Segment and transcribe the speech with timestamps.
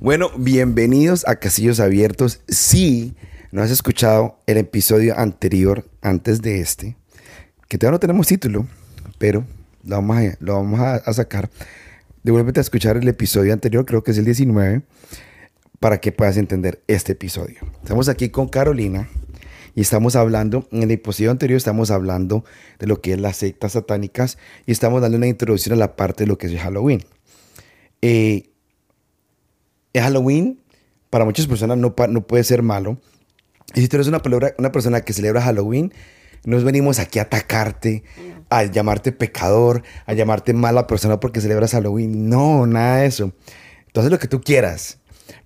[0.00, 2.40] Bueno, bienvenidos a Casillos Abiertos.
[2.46, 3.16] Si
[3.50, 6.96] no has escuchado el episodio anterior, antes de este,
[7.66, 8.68] que todavía no tenemos título,
[9.18, 9.44] pero
[9.82, 11.50] lo vamos a, lo vamos a, sacar.
[12.22, 14.82] Devuélvete a escuchar el episodio anterior, creo que es el 19,
[15.80, 17.58] para que puedas entender este episodio.
[17.82, 19.08] Estamos aquí con Carolina
[19.74, 22.44] y estamos hablando, en el episodio anterior estamos hablando
[22.78, 26.22] de lo que es las sectas satánicas y estamos dando una introducción a la parte
[26.22, 27.02] de lo que es Halloween.
[28.00, 28.50] Eh,
[30.00, 30.60] Halloween
[31.10, 32.98] para muchas personas no, no puede ser malo.
[33.74, 34.20] Y si tú eres una,
[34.58, 35.92] una persona que celebra Halloween,
[36.44, 38.02] nos venimos aquí a atacarte,
[38.48, 42.28] a llamarte pecador, a llamarte mala persona porque celebras Halloween.
[42.28, 43.32] No, nada de eso.
[43.86, 44.98] Entonces lo que tú quieras.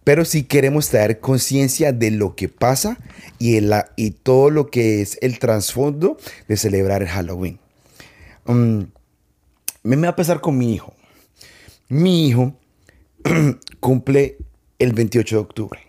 [0.04, 2.98] Pero sí queremos traer conciencia de lo que pasa
[3.38, 6.16] y, el, y todo lo que es el trasfondo
[6.48, 7.58] de celebrar el Halloween.
[8.46, 8.86] Um,
[9.82, 10.94] me va a pasar con mi hijo.
[11.88, 12.54] Mi hijo
[13.80, 14.36] cumple
[14.82, 15.80] el 28 de octubre.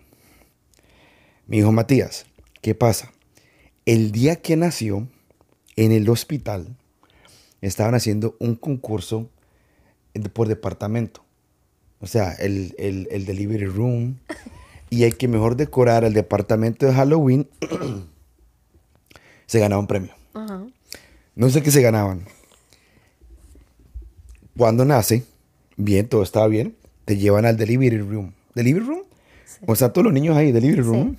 [1.48, 2.26] Mi hijo Matías,
[2.60, 3.12] ¿qué pasa?
[3.86, 5.08] El día que nació,
[5.74, 6.76] en el hospital,
[7.60, 9.28] estaban haciendo un concurso
[10.32, 11.24] por departamento.
[11.98, 14.20] O sea, el, el, delivery room.
[14.90, 17.48] Y el que mejor decorar el departamento de Halloween
[19.46, 20.14] se ganaba un premio.
[21.34, 22.26] No sé qué se ganaban.
[24.56, 25.24] Cuando nace,
[25.76, 28.32] bien, todo estaba bien, te llevan al delivery room.
[28.54, 29.02] ¿Delivery room?
[29.66, 31.16] O sea, todos los niños ahí, delivery room.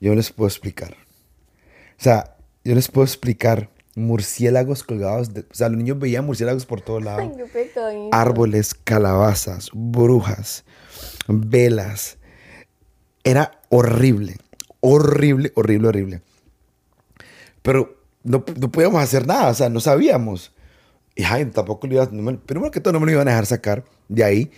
[0.00, 0.94] Yo les puedo explicar.
[1.98, 5.28] O sea, yo les puedo explicar murciélagos colgados.
[5.28, 7.32] o sea, los niños veían murciélagos por todos lados.
[8.12, 10.64] Árboles, calabazas, brujas,
[11.28, 12.18] velas.
[13.24, 14.36] Era horrible.
[14.80, 16.22] Horrible, horrible, horrible.
[17.62, 19.50] Pero no, no podíamos hacer nada.
[19.50, 20.52] O sea, no sabíamos.
[21.14, 23.46] Y ay, tampoco le iba, no primero que todo no me lo iban a dejar
[23.46, 24.50] sacar de ahí,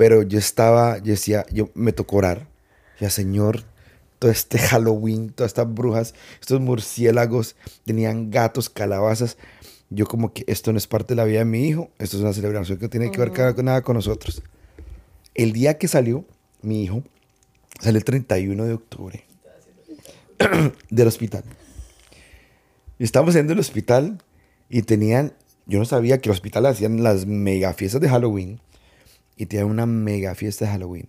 [0.00, 2.48] pero yo estaba, yo decía, yo me tocó orar.
[3.00, 3.64] Ya, Señor,
[4.18, 9.36] todo este Halloween, todas estas brujas, estos murciélagos, tenían gatos, calabazas.
[9.90, 12.22] Yo como que esto no es parte de la vida de mi hijo, esto es
[12.22, 14.42] una celebración que tiene que ver con nada con nosotros.
[15.34, 16.24] El día que salió
[16.62, 17.02] mi hijo,
[17.78, 19.26] salió el 31 de octubre
[20.88, 21.44] del hospital.
[22.98, 24.22] Y estábamos en el hospital
[24.70, 25.34] y tenían
[25.66, 28.60] yo no sabía que el hospital hacían las mega fiestas de Halloween
[29.40, 31.08] y tenían una mega fiesta de Halloween.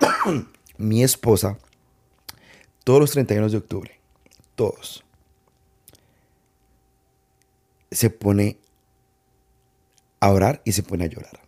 [0.78, 1.58] Mi esposa,
[2.82, 4.00] todos los 31 de octubre,
[4.56, 5.04] todos,
[7.92, 8.58] se pone
[10.18, 11.38] a orar y se pone a llorar.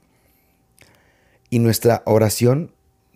[1.50, 2.70] Y nuestra oración,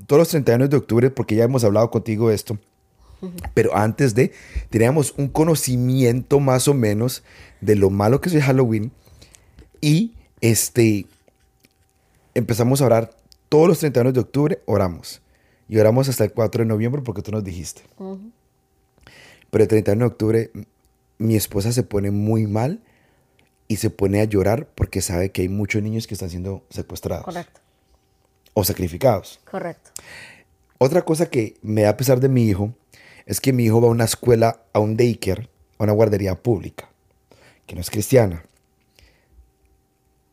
[0.09, 2.59] todos los 31 de octubre, porque ya hemos hablado contigo de esto,
[3.55, 4.33] pero antes de,
[4.71, 7.23] teníamos un conocimiento más o menos
[7.61, 8.91] de lo malo que es Halloween
[9.81, 11.07] y este,
[12.35, 13.17] empezamos a orar
[13.49, 15.23] todos los 31 de octubre, oramos.
[15.69, 17.83] Y oramos hasta el 4 de noviembre porque tú nos dijiste.
[19.51, 20.51] Pero el 31 de octubre
[21.19, 22.81] mi esposa se pone muy mal
[23.69, 27.25] y se pone a llorar porque sabe que hay muchos niños que están siendo secuestrados.
[27.25, 27.61] Correcto.
[28.53, 29.41] O sacrificados.
[29.51, 29.91] Correcto.
[30.79, 32.75] Otra cosa que me da pesar de mi hijo
[33.27, 36.91] es que mi hijo va a una escuela, a un daycare, a una guardería pública,
[37.67, 38.45] que no es cristiana.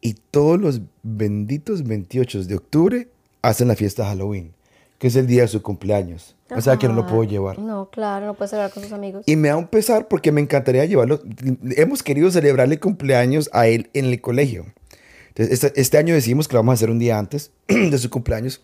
[0.02, 3.08] Y todos los benditos 28 de octubre
[3.44, 4.54] hacen la fiesta de Halloween,
[4.98, 6.36] que es el día de su cumpleaños.
[6.50, 7.60] O sea que no lo puedo llevar.
[7.60, 9.24] No, claro, no puedes celebrar con sus amigos.
[9.26, 11.22] Y me da un pesar porque me encantaría llevarlo.
[11.78, 14.66] Hemos querido celebrarle cumpleaños a él en el colegio.
[15.30, 18.10] Entonces, este, este año decimos que lo vamos a hacer un día antes de su
[18.10, 18.62] cumpleaños,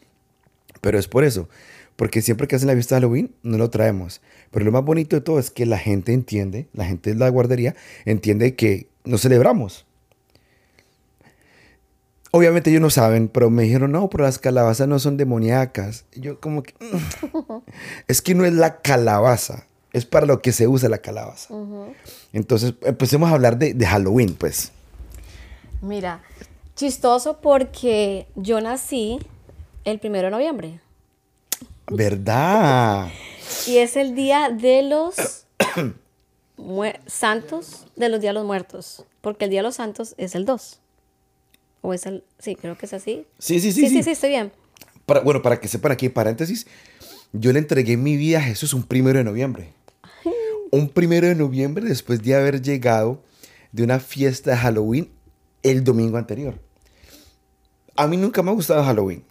[0.82, 1.48] pero es por eso.
[1.96, 4.22] Porque siempre que hacen la fiesta de Halloween, no lo traemos.
[4.52, 7.30] Pero lo más bonito de todo es que la gente entiende, la gente de la
[7.30, 9.87] guardería entiende que nos celebramos.
[12.38, 16.06] Obviamente ellos no saben, pero me dijeron, no, pero las calabazas no son demoníacas.
[16.14, 17.58] yo como que, mm".
[18.08, 21.54] es que no es la calabaza, es para lo que se usa la calabaza.
[22.34, 24.72] Entonces, empecemos a hablar de, de, Halloween, pues.
[25.82, 26.22] Mira,
[26.76, 29.20] chistoso porque yo nací
[29.84, 30.80] el primero de noviembre.
[31.90, 33.10] ¿Verdad?
[33.66, 35.46] y es el día de los
[37.08, 40.46] santos, de los días de los muertos, porque el día de los santos es el
[40.46, 40.80] 2.
[41.88, 42.26] ¿O es el...?
[42.38, 43.26] Sí, creo que es así.
[43.40, 43.88] Sí, sí, sí.
[43.88, 44.52] Sí, sí, sí, estoy bien.
[45.06, 46.68] Para, bueno, para que sepan aquí, paréntesis,
[47.32, 49.72] yo le entregué mi vida a Jesús un primero de noviembre.
[50.70, 53.24] Un primero de noviembre después de haber llegado
[53.72, 55.10] de una fiesta de Halloween
[55.64, 56.60] el domingo anterior.
[57.96, 59.24] A mí nunca me ha gustado Halloween.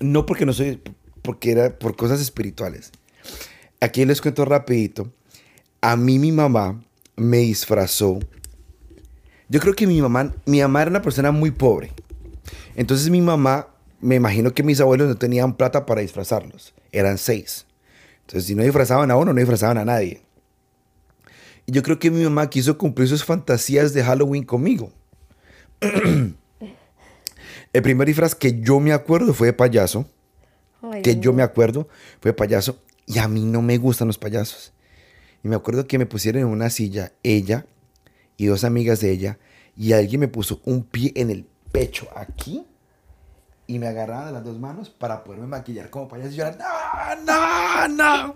[0.00, 0.82] No porque no soy,
[1.22, 2.90] porque era por cosas espirituales.
[3.80, 5.12] Aquí les cuento rapidito.
[5.80, 6.82] A mí mi mamá
[7.14, 8.18] me disfrazó
[9.48, 11.92] yo creo que mi mamá, mi mamá era una persona muy pobre.
[12.76, 13.68] Entonces mi mamá
[14.00, 16.74] me imagino que mis abuelos no tenían plata para disfrazarlos.
[16.92, 17.66] Eran seis.
[18.20, 20.22] Entonces, si no disfrazaban a uno, no disfrazaban a nadie.
[21.66, 24.92] Y yo creo que mi mamá quiso cumplir sus fantasías de Halloween conmigo.
[27.72, 30.06] El primer disfraz que yo me acuerdo fue de payaso.
[30.82, 31.88] Ay, que yo me acuerdo
[32.20, 32.78] fue de payaso.
[33.06, 34.72] Y a mí no me gustan los payasos.
[35.42, 37.66] Y me acuerdo que me pusieron en una silla, ella
[38.36, 39.38] y dos amigas de ella.
[39.76, 42.66] Y alguien me puso un pie en el pecho aquí.
[43.66, 46.32] Y me agarraban de las dos manos para poderme maquillar como payaso.
[46.32, 46.56] Y era,
[47.24, 48.34] no, no, no.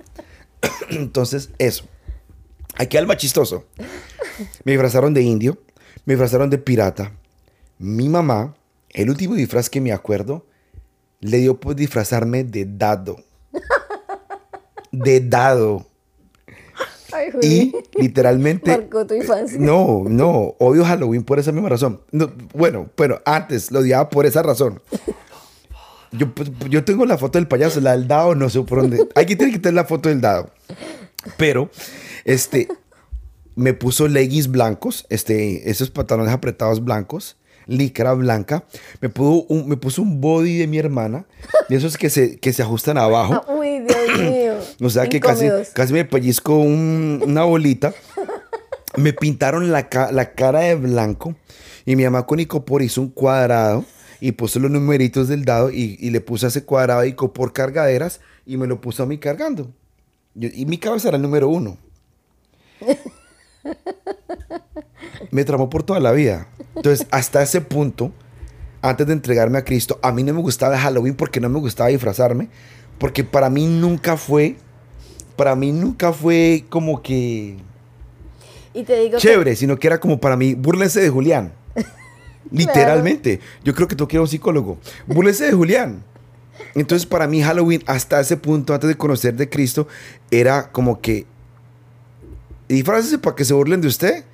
[0.90, 1.84] Entonces, eso.
[2.76, 3.66] Aquí algo chistoso.
[4.64, 5.58] Me disfrazaron de indio,
[6.04, 7.12] me disfrazaron de pirata.
[7.78, 8.54] Mi mamá,
[8.90, 10.46] el último disfraz que me acuerdo,
[11.20, 13.16] le dio por disfrazarme de dado.
[14.92, 15.86] De dado.
[17.12, 18.70] Ay, Y literalmente...
[18.76, 19.58] Marcó tu infancia.
[19.58, 22.00] No, no, odio Halloween por esa misma razón.
[22.10, 24.80] No, bueno, pero antes lo odiaba por esa razón.
[26.12, 29.06] Yo, pues, yo tengo la foto del payaso, la del dado, no sé por dónde.
[29.14, 30.50] Aquí tiene que tener la foto del dado.
[31.36, 31.70] Pero,
[32.24, 32.68] este,
[33.54, 37.36] me puso leggings blancos, este, esos pantalones apretados blancos,
[37.68, 38.64] licra blanca.
[39.00, 41.26] Me, puso un, me puso un body de mi hermana,
[41.68, 43.44] de esos que se, que se ajustan abajo.
[43.56, 44.54] Uy, Dios mío.
[44.82, 47.94] O sea que casi, casi me pellizco un- una bolita.
[48.96, 51.36] Me pintaron la, la cara de blanco
[51.84, 53.84] y mi mamá con icopor hizo un cuadrado
[54.20, 58.20] y puso los numeritos del dado y, y le puse ese cuadrado de icopor cargaderas
[58.46, 59.70] y me lo puso a mí cargando.
[60.34, 61.76] Yo- y mi cabeza era el número uno.
[65.30, 66.48] Me tramó por toda la vida.
[66.74, 68.12] Entonces, hasta ese punto,
[68.82, 71.90] antes de entregarme a Cristo, a mí no me gustaba Halloween porque no me gustaba
[71.90, 72.48] disfrazarme,
[72.98, 74.56] porque para mí nunca fue,
[75.36, 77.56] para mí nunca fue como que
[78.74, 81.52] Y te digo que chévere, sino que era como para mí, búrlense de Julián.
[82.50, 83.40] Literalmente.
[83.64, 84.78] Yo creo que tú quieres un psicólogo.
[85.06, 86.02] Búrlense de Julián.
[86.74, 89.86] Entonces, para mí, Halloween, hasta ese punto, antes de conocer de Cristo,
[90.30, 91.26] era como que
[92.68, 94.24] disfrácese para que se burlen de usted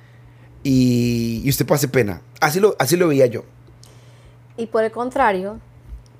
[0.63, 2.21] y, usted pase pena.
[2.41, 3.43] Así lo, así lo veía yo.
[4.57, 5.59] Y por el contrario,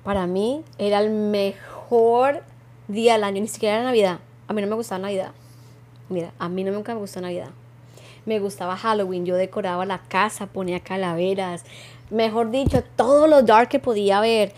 [0.04, 2.42] para mí era el mejor
[2.88, 4.20] día del año, ni siquiera era Navidad.
[4.48, 5.32] A mí no me gustaba Navidad.
[6.08, 7.50] Mira, a mí no nunca me gustó Navidad.
[8.24, 11.64] Me gustaba Halloween, yo decoraba la casa, ponía calaveras,
[12.10, 14.52] mejor dicho, todo lo dark que podía haber.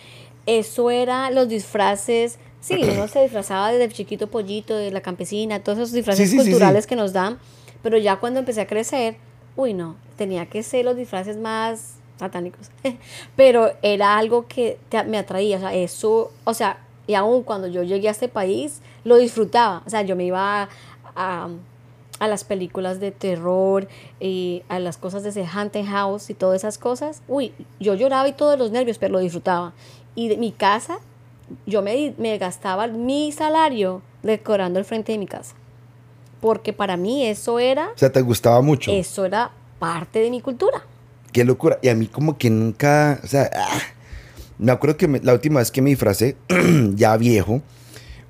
[0.46, 2.38] Eso era los disfraces.
[2.60, 6.38] Sí, uno se disfrazaba desde chiquito pollito, de la campesina, todos esos disfraces Sí, sí,
[6.38, 6.50] sí, sí.
[6.50, 7.38] culturales que nos dan.
[7.82, 9.16] Pero ya cuando empecé a crecer,
[9.56, 12.70] uy, no, tenía que ser los disfraces más satánicos.
[13.36, 17.68] Pero era algo que te- me atraía, o sea, eso, o sea, y aún cuando
[17.68, 19.82] yo llegué a este país, lo disfrutaba.
[19.86, 20.68] O sea, yo me iba a,
[21.14, 21.48] a,
[22.18, 23.86] a las películas de terror,
[24.20, 27.22] y a las cosas de ese Haunted House y todas esas cosas.
[27.28, 29.72] Uy, yo lloraba y todos los nervios, pero lo disfrutaba.
[30.16, 30.98] Y de mi casa,
[31.66, 35.54] yo me, me gastaba mi salario decorando el frente de mi casa.
[36.40, 38.92] Porque para mí eso era, O sea, te gustaba mucho.
[38.92, 40.82] eso era parte de mi cultura.
[41.32, 41.78] Qué locura.
[41.82, 43.80] Y a mí como que nunca, o sea, ah,
[44.58, 46.36] me acuerdo que me- la última vez que me disfracé,
[46.94, 47.60] ya viejo,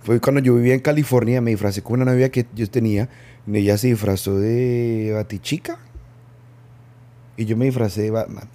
[0.02, 3.08] fue cuando yo vivía en California, me disfracé con una novia que yo tenía,
[3.46, 5.78] y ella se disfrazó de Batichica,
[7.36, 8.48] y yo me disfracé de Batman.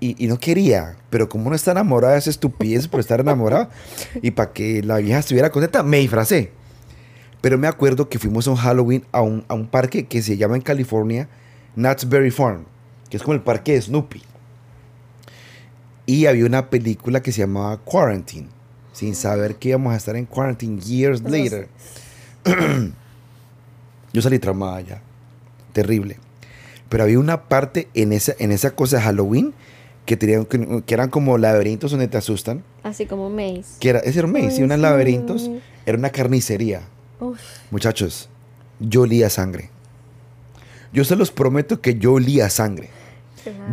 [0.00, 3.68] Y, y no quería, pero como uno está enamorado de esa estupidez por estar enamorado,
[4.22, 6.52] y para que la vieja estuviera contenta, me disfracé.
[7.40, 10.36] Pero me acuerdo que fuimos a un Halloween a un, a un parque que se
[10.36, 11.28] llama en California
[11.76, 12.64] Knott's Farm,
[13.08, 14.22] que es como el parque de Snoopy.
[16.06, 18.48] Y había una película que se llamaba Quarantine,
[18.92, 21.68] sin saber que íbamos a estar en quarantine years later.
[24.12, 25.02] Yo salí traumada ya,
[25.72, 26.18] terrible.
[26.88, 29.54] Pero había una parte en esa, en esa cosa de Halloween
[30.08, 32.64] que, tenían, que, que eran como laberintos donde te asustan.
[32.82, 33.76] Así como Maze.
[33.78, 35.50] Que era, ese era un maze, sí, unos laberintos.
[35.84, 36.80] Era una carnicería.
[37.20, 37.38] Uf,
[37.70, 38.30] Muchachos,
[38.80, 39.68] yo olía sangre.
[40.94, 42.88] Yo se los prometo que yo olía sangre.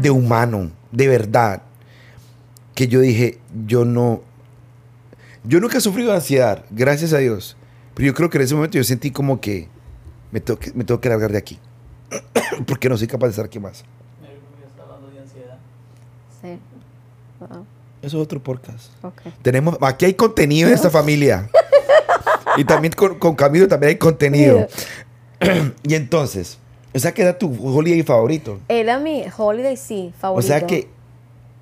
[0.02, 1.62] De humano, de verdad.
[2.74, 4.22] Que yo dije, yo no.
[5.46, 7.56] Yo nunca he sufrido de ansiedad, gracias a Dios.
[7.94, 9.70] Pero yo creo que en ese momento yo sentí como que
[10.32, 11.60] me tengo que, me tengo que largar de aquí.
[12.68, 13.86] Porque no soy capaz de estar aquí más.
[14.22, 15.60] Mary Rubio está hablando de ansiedad.
[16.46, 16.60] Sí.
[17.40, 17.66] Wow.
[18.02, 18.92] Eso es otro podcast.
[19.42, 21.50] Tenemos, aquí hay contenido en esta familia.
[22.58, 24.68] Y también con, con Camilo también hay contenido.
[25.84, 26.58] y entonces,
[26.94, 28.60] o sea que era tu holiday favorito.
[28.70, 30.48] Era mi holiday, sí, O favorito.
[30.48, 30.88] sea que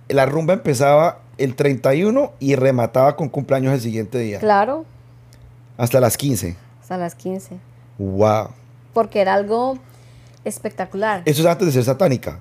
[0.10, 4.40] la rumba empezaba el 31 y remataba con cumpleaños el siguiente día.
[4.40, 4.86] Claro,
[5.78, 6.56] Hasta las 15.
[6.82, 7.58] hasta las 15.
[7.98, 8.50] Wow.
[8.94, 9.80] Porque era algo
[10.46, 11.22] espectacular.
[11.26, 12.40] Eso es antes de ser satánica.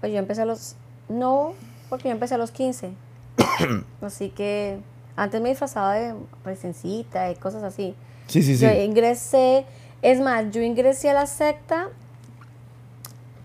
[0.00, 0.74] Pues yo empecé a los...
[1.08, 1.54] No,
[1.88, 2.90] porque yo empecé a los 15.
[4.02, 4.78] así que
[5.16, 7.94] antes me disfrazaba de reciéncita y cosas así.
[8.28, 8.64] Sí, sí, sí.
[8.64, 9.66] Yo ingresé,
[10.00, 11.88] es más, yo ingresé a la secta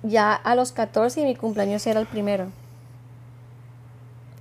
[0.04, 2.46] ya a los 14 y mi cumpleaños era el primero.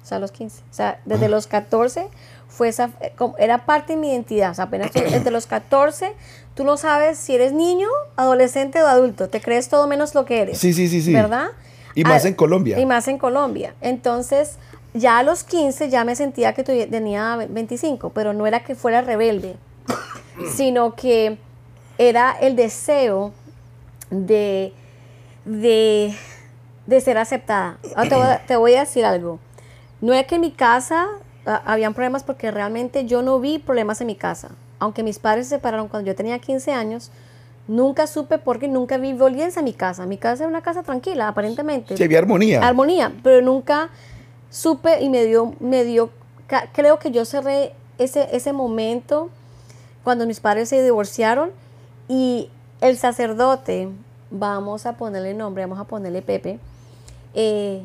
[0.03, 0.63] O sea, a los 15.
[0.71, 2.09] O sea, desde los 14
[2.49, 4.53] fue esa, eh, era parte de mi identidad.
[4.53, 6.13] O sea, apenas tú- desde los 14
[6.55, 9.29] tú no sabes si eres niño, adolescente o adulto.
[9.29, 10.59] Te crees todo menos lo que eres.
[10.59, 11.13] Sí, sí, sí, sí.
[11.13, 11.49] ¿Verdad?
[11.97, 12.79] Y más Ah, en Colombia.
[12.79, 13.75] Y más en Colombia.
[13.81, 14.59] Entonces,
[14.95, 19.01] ya a los 15 ya me sentía que tenía 25, pero no era que fuera
[19.01, 19.57] rebelde,
[20.55, 21.39] sino que
[21.99, 23.33] era el deseo
[24.11, 24.73] de,
[25.47, 26.15] de,
[26.87, 27.79] de ser aceptada.
[27.95, 29.39] Ahora te, voy a, te voy a decir algo.
[30.03, 31.07] No es que en mi casa
[31.47, 34.51] ah, habían problemas porque realmente yo no vi problemas en mi casa.
[34.79, 37.11] Aunque mis padres se separaron cuando yo tenía 15 años,
[37.69, 40.07] nunca supe porque nunca vi violencia en mi casa.
[40.07, 41.97] Mi casa era una casa tranquila, aparentemente.
[41.97, 42.67] Sí, había armonía.
[42.67, 43.91] Armonía, pero nunca
[44.51, 46.11] supe y me dio, me dio,
[46.73, 49.31] creo que yo cerré ese, ese momento
[50.05, 51.51] cuando mis padres se divorciaron
[52.09, 53.89] y el sacerdote,
[54.31, 56.59] vamos a ponerle nombre, vamos a ponerle Pepe,
[57.35, 57.83] eh,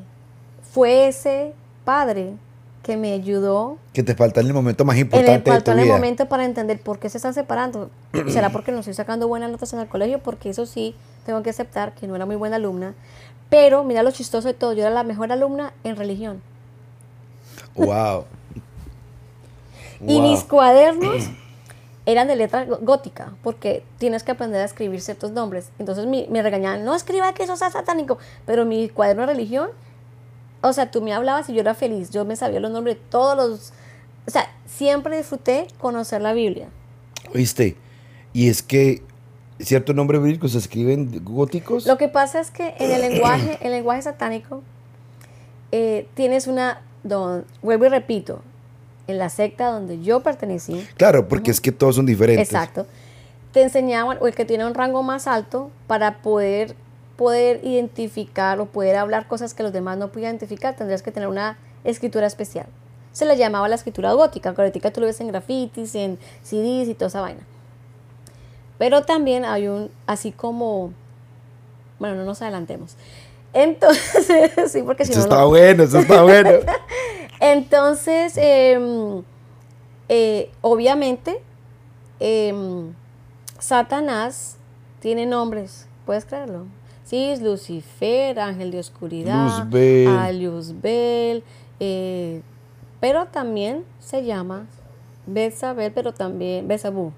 [0.72, 2.34] fue ese padre
[2.84, 5.94] que me ayudó que te falta en el momento más importante faltó en el vida.
[5.96, 7.90] momento para entender por qué se están separando.
[8.30, 10.20] ¿Será porque no estoy sacando buenas notas en el colegio?
[10.20, 10.96] Porque eso sí,
[11.26, 12.94] tengo que aceptar que no era muy buena alumna.
[13.50, 16.42] Pero mira lo chistoso de todo, yo era la mejor alumna en religión.
[17.76, 18.26] Wow.
[20.04, 20.22] Y Wow.
[20.24, 21.30] mis cuadernos
[22.08, 25.70] eran de letra gó- gótica, porque tienes que aprender a escribir ciertos nombres.
[25.78, 29.70] Entonces mi- me regañaban, no escriba que eso sea satánico, pero mi cuaderno de religión,
[30.62, 33.01] o sea, tú me hablabas y yo era feliz, yo me sabía los nombres de
[33.10, 33.74] todos los...
[34.27, 36.68] O sea, siempre disfruté conocer la Biblia.
[37.34, 37.75] ¿Oíste?
[38.34, 39.01] Y es que
[39.60, 41.86] ciertos nombres bíblicos se escriben góticos.
[41.86, 44.62] Lo que pasa es que en el lenguaje, el lenguaje satánico,
[45.72, 48.41] eh, tienes una, don- vuelvo y repito,
[49.08, 52.48] en la secta donde yo pertenecí, Claro, porque es que todos son diferentes.
[52.48, 52.86] Exacto.
[53.51, 56.75] Te enseñaban, o el que tiene un rango más alto, para poder,
[57.22, 61.30] poder identificar o poder hablar cosas que los demás no pueden identificar, tendrías que tener
[61.30, 62.66] una escritura especial.
[63.12, 66.96] Se le llamaba la escritura gótica, ahorita tú lo ves en grafitis, en CDs y
[66.96, 67.42] toda esa vaina.
[68.80, 70.94] Pero también hay un, así como,
[72.00, 72.96] bueno, no nos adelantemos.
[73.54, 76.50] Entonces, sí, porque si Eso no, está no, bueno, eso está bueno.
[77.40, 79.22] entonces, em,
[80.10, 81.40] eh, obviamente,
[82.20, 82.96] em,
[83.60, 84.58] Satanás
[85.01, 86.66] tiene nombres, ¿puedes creerlo?
[87.41, 90.08] Lucifer, ángel de oscuridad, Luzbel.
[90.08, 91.44] a Luzbel,
[91.80, 92.41] eh,
[93.00, 94.65] pero también se llama
[95.25, 97.12] Betsabel, pero también Betsabú.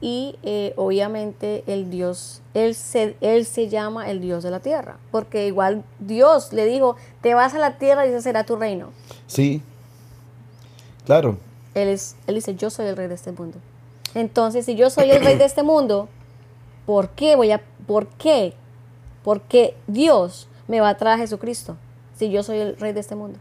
[0.00, 4.98] Y eh, obviamente el Dios, él se, él se llama el Dios de la tierra,
[5.10, 8.90] porque igual Dios le dijo, te vas a la tierra y ese será tu reino.
[9.26, 9.62] Sí.
[11.06, 11.38] Claro.
[11.74, 13.58] Él, es, él dice, yo soy el rey de este mundo.
[14.14, 16.08] Entonces, si yo soy el rey de este mundo,
[16.84, 18.54] ¿por qué voy a, por qué?
[19.22, 21.76] Porque Dios me va a traer a Jesucristo,
[22.14, 23.38] si yo soy el rey de este mundo.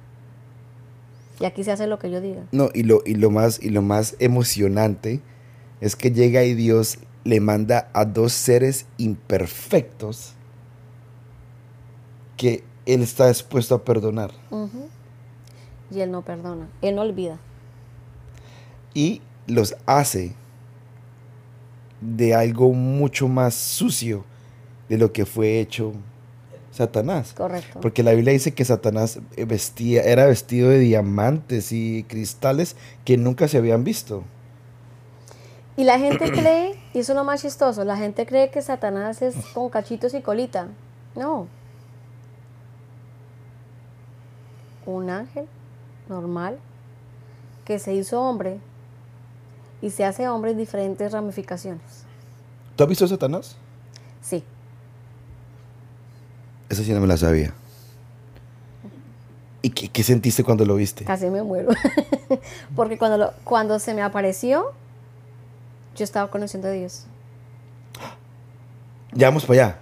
[1.40, 2.44] Y aquí se hace lo que yo diga.
[2.52, 5.22] No, y lo, y lo más, y lo más emocionante
[5.80, 10.34] es que llega y Dios le manda a dos seres imperfectos
[12.38, 14.32] que Él está dispuesto a perdonar.
[15.92, 17.38] Y él no perdona, él no olvida.
[18.94, 20.36] Y los hace
[22.00, 24.26] de algo mucho más sucio
[24.92, 25.94] de lo que fue hecho
[26.70, 27.32] Satanás.
[27.32, 27.80] Correcto.
[27.80, 33.16] Porque la Biblia dice que Satanás eh, vestía, era vestido de diamantes y cristales que
[33.16, 34.24] nunca se habían visto.
[35.78, 39.22] Y la gente cree, y eso es lo más chistoso, la gente cree que Satanás
[39.22, 40.68] es con cachitos y colita.
[41.16, 41.48] No.
[44.86, 45.46] Un ángel
[46.10, 46.60] normal
[47.64, 48.60] que se hizo hombre
[49.82, 52.04] y se hace hombre en diferentes ramificaciones.
[52.76, 53.56] ¿Tú has visto a Satanás?
[54.22, 54.44] Sí.
[56.72, 57.54] Esa sí no me la sabía.
[59.62, 61.04] ¿Y qué, qué sentiste cuando lo viste?
[61.04, 61.70] Casi me muero.
[62.76, 64.72] Porque cuando, lo- cuando se me apareció,
[65.98, 67.06] yo estaba conociendo a Dios.
[69.12, 69.80] Ya vamos para allá.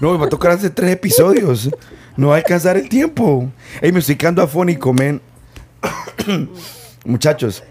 [0.00, 1.68] No, me va a tocar hacer tres episodios.
[2.16, 3.50] No va a alcanzar el tiempo.
[3.82, 5.20] Ey, me estoy quedando afónico, men.
[7.04, 7.62] Muchachos.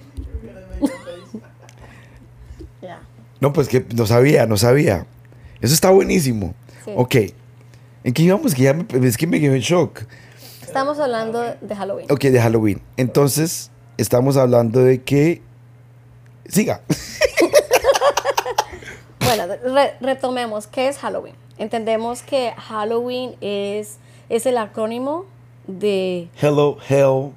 [3.40, 5.08] No, pues que no sabía, no sabía.
[5.62, 6.54] Eso está buenísimo.
[6.86, 6.92] Sí.
[6.96, 7.16] Ok.
[8.04, 8.56] ¿En qué íbamos?
[8.56, 10.02] Que ya me, es que me quedé en shock.
[10.62, 12.08] Estamos hablando de Halloween.
[12.12, 12.82] Ok, de Halloween.
[12.98, 15.42] Entonces, estamos hablando de que...
[16.48, 16.82] Siga.
[19.24, 21.36] Bueno, re- retomemos, ¿qué es Halloween?
[21.58, 25.26] Entendemos que Halloween es, es el acrónimo
[25.68, 27.32] de Hello, hell.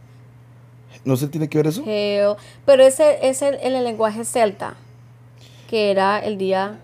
[1.04, 1.84] ¿No se tiene que ver eso?
[1.84, 4.74] Geo, pero ese es el, en el lenguaje celta,
[5.68, 6.80] que era el día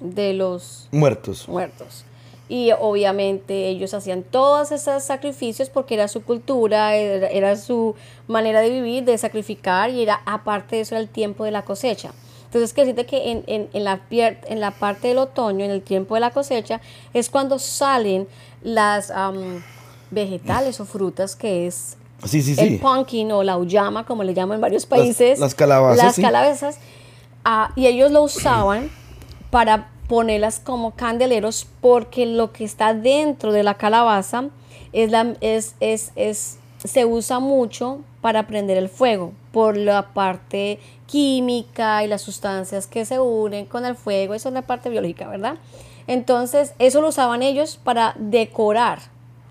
[0.00, 1.46] de los Muertos.
[1.48, 2.04] muertos.
[2.48, 7.94] Y obviamente ellos hacían todos esos sacrificios porque era su cultura, era, era su
[8.26, 11.62] manera de vivir, de sacrificar, y era aparte de eso era el tiempo de la
[11.64, 12.12] cosecha.
[12.46, 15.82] Entonces, que decirte que en, en, en la, en la parte del otoño, en el
[15.82, 16.80] tiempo de la cosecha,
[17.12, 18.26] es cuando salen
[18.62, 19.62] las am,
[20.10, 22.78] vegetales o frutas que es Sí, sí, el sí.
[22.78, 25.38] pumpkin o la uyama, como le llaman en varios países.
[25.38, 26.22] las calabazas, Las sí.
[26.22, 26.78] calabazas.
[27.44, 28.90] ah, y ellos lo usaban
[29.50, 34.46] para ponerlas como candeleros porque lo que está dentro de la calabaza
[34.92, 40.78] es la, es, es, es, se usa mucho para prender el fuego por la parte
[41.06, 44.34] química y las sustancias que se unen con el fuego.
[44.34, 45.56] Eso es la parte biológica, ¿verdad?
[46.06, 49.00] Entonces, eso lo usaban ellos para decorar.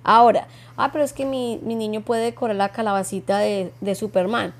[0.03, 4.53] Ahora, ah, pero es que mi, mi niño puede decorar la calabacita de, de Superman.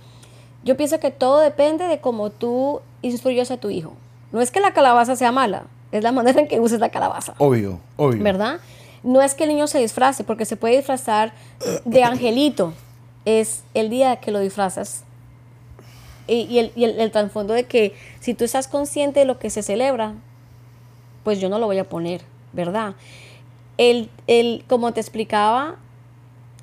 [0.64, 3.94] Yo pienso que todo depende de cómo tú instruyes a tu hijo.
[4.32, 7.34] No es que la calabaza sea mala, es la manera en que uses la calabaza.
[7.38, 8.22] Obvio, obvio.
[8.24, 8.60] ¿Verdad?
[9.04, 11.34] No es que el niño se disfrace, porque se puede disfrazar
[11.86, 12.74] de angelito.
[13.26, 15.04] Es el día que lo disfrazas.
[16.28, 19.40] Y, y el, y el- el trasfondo de que si tú estás consciente de lo
[19.40, 20.14] que se celebra,
[21.24, 22.22] pues yo no lo voy a poner,
[22.54, 22.96] ¿verdad?
[23.78, 25.76] El, el, como te explicaba,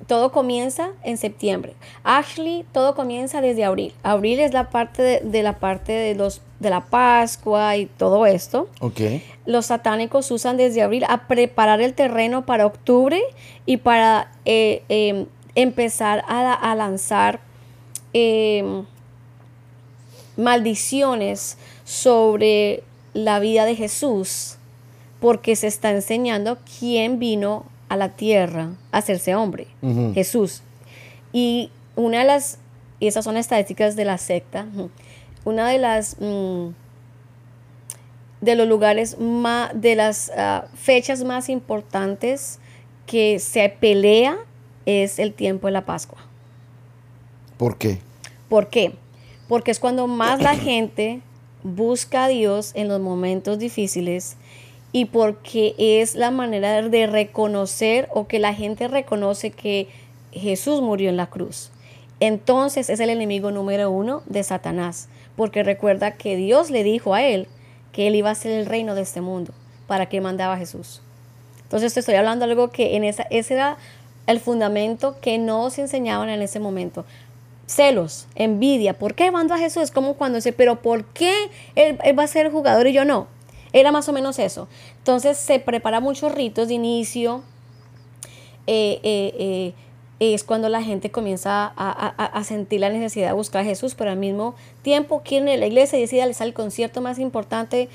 [0.07, 1.73] todo comienza en septiembre.
[2.03, 3.93] Ashley, todo comienza desde abril.
[4.03, 8.25] Abril es la parte de, de la parte de los de la Pascua y todo
[8.25, 8.69] esto.
[8.79, 9.01] Ok.
[9.45, 13.21] Los satánicos usan desde abril a preparar el terreno para octubre
[13.65, 17.39] y para eh, eh, empezar a, a lanzar
[18.13, 18.83] eh,
[20.37, 22.83] maldiciones sobre
[23.13, 24.57] la vida de Jesús,
[25.19, 29.67] porque se está enseñando quién vino a la tierra a hacerse hombre.
[30.13, 30.61] Jesús.
[31.33, 32.59] Y una de las,
[32.99, 34.67] y esas son estadísticas de la secta,
[35.43, 36.67] una de las, mm,
[38.41, 42.59] de los lugares más, de las ah, fechas más importantes
[43.05, 44.37] que se pelea
[44.85, 46.19] es el tiempo de la Pascua.
[47.57, 47.99] ¿Por qué?
[48.49, 48.93] ¿Por qué?
[49.47, 51.21] Porque es cuando más la gente
[51.63, 54.37] busca a Dios en los momentos difíciles
[54.95, 59.89] y porque es la manera de reconocer o que la gente reconoce que
[60.31, 61.69] Jesús murió en la cruz.
[62.21, 67.23] Entonces es el enemigo número uno de Satanás, porque recuerda que Dios le dijo a
[67.23, 67.49] él
[67.91, 69.51] que él iba a ser el reino de este mundo,
[69.85, 71.01] para que mandaba Jesús.
[71.63, 73.75] Entonces te estoy hablando de algo que en esa, ese era
[74.27, 77.03] el fundamento que no se enseñaban en ese momento.
[77.67, 79.83] Celos, envidia, ¿por qué mando a Jesús?
[79.83, 81.33] Es como cuando dice, pero ¿por qué
[81.75, 83.34] él, él va a ser el jugador y yo no?
[83.75, 84.67] Era más o menos eso.
[84.99, 87.43] Entonces se prepara muchos ritos de inicio.
[88.67, 89.33] eh, eh,
[90.19, 93.61] eh, es cuando la gente comienza a, a- a- a sentir la necesidad de buscar
[93.61, 97.01] a Jesús, pero al mismo tiempo quieren ir a la iglesia y deciden el concierto
[97.01, 97.89] más importante.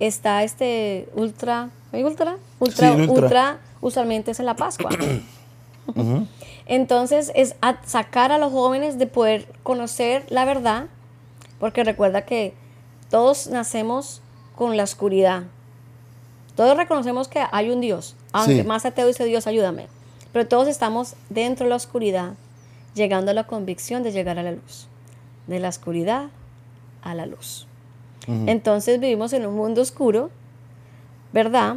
[0.00, 2.36] está este ultra, ¿hay ultra?
[2.58, 3.14] Ultra, Sí, ultra.
[3.22, 4.90] ultra, usualmente es en la Pascua.
[6.66, 10.86] Entonces es a- sacar a los jóvenes de poder conocer la verdad,
[11.60, 12.54] porque recuerda que
[13.10, 14.20] todos nacemos
[14.54, 15.44] con la oscuridad.
[16.56, 18.64] Todos reconocemos que hay un Dios, aunque Sí.
[18.68, 19.86] más ateo dice Dios, ayúdame.
[20.32, 22.34] Pero todos estamos dentro de la oscuridad,
[22.94, 24.86] llegando a la convicción de llegar a la luz.
[25.46, 26.26] De la oscuridad
[27.02, 27.66] a la luz.
[28.26, 30.30] Entonces vivimos en un mundo oscuro,
[31.32, 31.76] ¿verdad?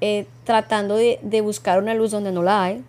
[0.00, 2.84] Eh, tratando de, de buscar una luz donde no la hay,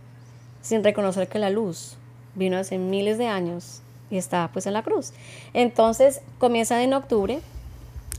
[0.62, 1.98] sin reconocer que la luz
[2.36, 5.12] vino hace miles de años y está pues en la cruz.
[5.54, 7.42] Entonces comienzan en octubre,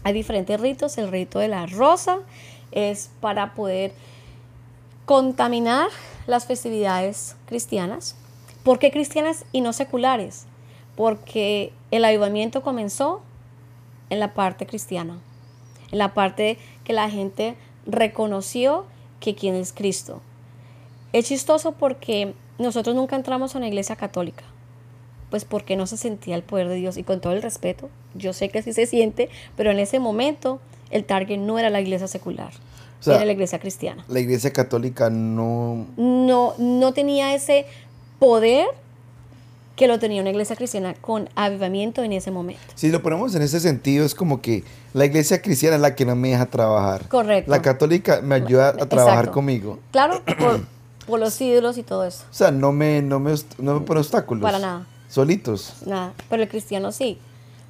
[0.07, 2.21] hay diferentes ritos, el rito de la rosa
[2.71, 3.92] es para poder
[5.05, 5.88] contaminar
[6.29, 8.14] las festividades cristianas.
[8.62, 10.47] ¿Por qué cristianas y no seculares?
[10.95, 13.21] Porque el avivamiento comenzó
[14.09, 15.19] en la parte cristiana,
[15.90, 18.87] en la parte que la gente reconoció
[19.19, 20.21] que quién es Cristo.
[21.12, 24.45] Es chistoso porque nosotros nunca entramos a una iglesia católica,
[25.37, 28.33] pues porque no se sentía el poder de Dios y con todo el respeto, yo
[28.33, 32.09] sé que sí se siente, pero en ese momento el target no era la iglesia
[32.09, 32.53] secular,
[33.01, 34.03] O sea, era la iglesia cristiana.
[34.09, 35.87] La iglesia católica no...
[35.99, 37.66] No, no tenía ese
[38.18, 38.66] poder
[39.77, 42.62] que lo tenía una iglesia cristiana con avivamiento en ese momento.
[42.75, 46.07] Si lo ponemos en ese sentido, es como que la iglesia cristiana es la que
[46.07, 47.07] no me deja trabajar.
[47.09, 47.51] Correcto.
[47.51, 49.33] La católica me ayuda a trabajar Exacto.
[49.33, 49.81] conmigo.
[49.90, 50.64] Claro, por,
[51.07, 52.25] por los ídolos y todo eso.
[52.31, 54.40] O sea, no me, no me, no me pone obstáculos.
[54.40, 54.87] Para nada.
[55.09, 55.75] Solitos.
[55.87, 57.19] Nada, pero el cristiano sí,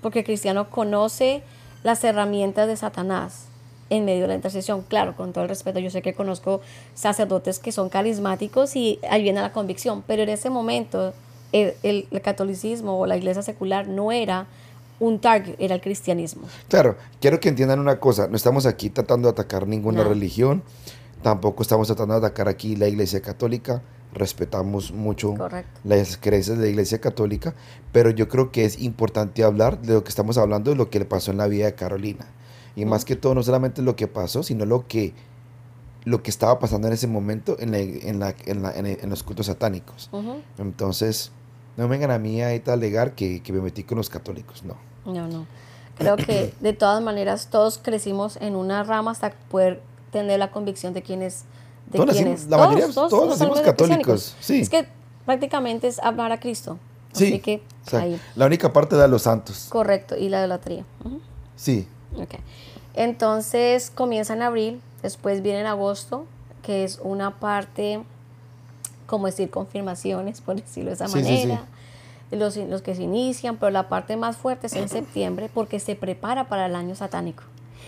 [0.02, 1.42] porque el cristiano conoce
[1.82, 3.44] las herramientas de Satanás
[3.90, 4.82] en medio de la intercesión.
[4.82, 6.60] Claro, con todo el respeto, yo sé que conozco
[6.94, 11.12] sacerdotes que son carismáticos y ayudan a la convicción, pero en ese momento
[11.52, 14.46] el, el- el catolicismo o la iglesia secular no era
[14.98, 16.48] un target, era el cristianismo.
[16.68, 20.08] Claro, quiero que entiendan una cosa, no estamos aquí tratando de atacar ninguna No.
[20.08, 20.62] religión,
[21.22, 23.82] tampoco estamos tratando de atacar aquí la iglesia católica,
[24.16, 25.80] respetamos mucho Correcto.
[25.84, 27.54] las creencias de la iglesia católica,
[27.92, 30.98] pero yo creo que es importante hablar de lo que estamos hablando, de lo que
[30.98, 32.26] le pasó en la vida de Carolina.
[32.74, 35.14] Y más que todo, no solamente lo que pasó, sino lo que,
[36.04, 39.22] lo que estaba pasando en ese momento en, la- en, la- en la- en los
[39.22, 40.08] cultos satánicos.
[40.12, 40.40] Ujú.
[40.58, 41.32] Entonces,
[41.76, 44.76] no vengan a mí a alegar que, que me metí con los católicos, no.
[45.10, 45.46] No, no.
[45.98, 50.92] Creo que de todas maneras todos crecimos en una rama hasta poder tener la convicción
[50.92, 51.44] de quién es.
[51.90, 54.60] De Todos nacimos- la mayoría- todos somos nacimos católicos, sí.
[54.60, 54.86] Es que
[55.24, 56.78] prácticamente es hablar a Cristo.
[57.12, 58.20] Sí, Así que o sea, ahí.
[58.34, 59.66] la única parte de los santos.
[59.70, 60.16] Correcto.
[60.16, 60.84] Y la idolatría.
[61.04, 61.20] Ujú.
[61.56, 62.34] Sí, Ok.
[62.94, 66.24] Entonces comienza en abril, después viene en agosto,
[66.62, 68.02] que es una parte,
[69.06, 71.46] como decir, confirmaciones, por decirlo de esa Sí, sí, sí.
[71.46, 71.64] manera.
[72.32, 75.94] Los, los que se inician, pero la parte más fuerte es en septiembre porque se
[75.94, 77.44] prepara para el año satánico.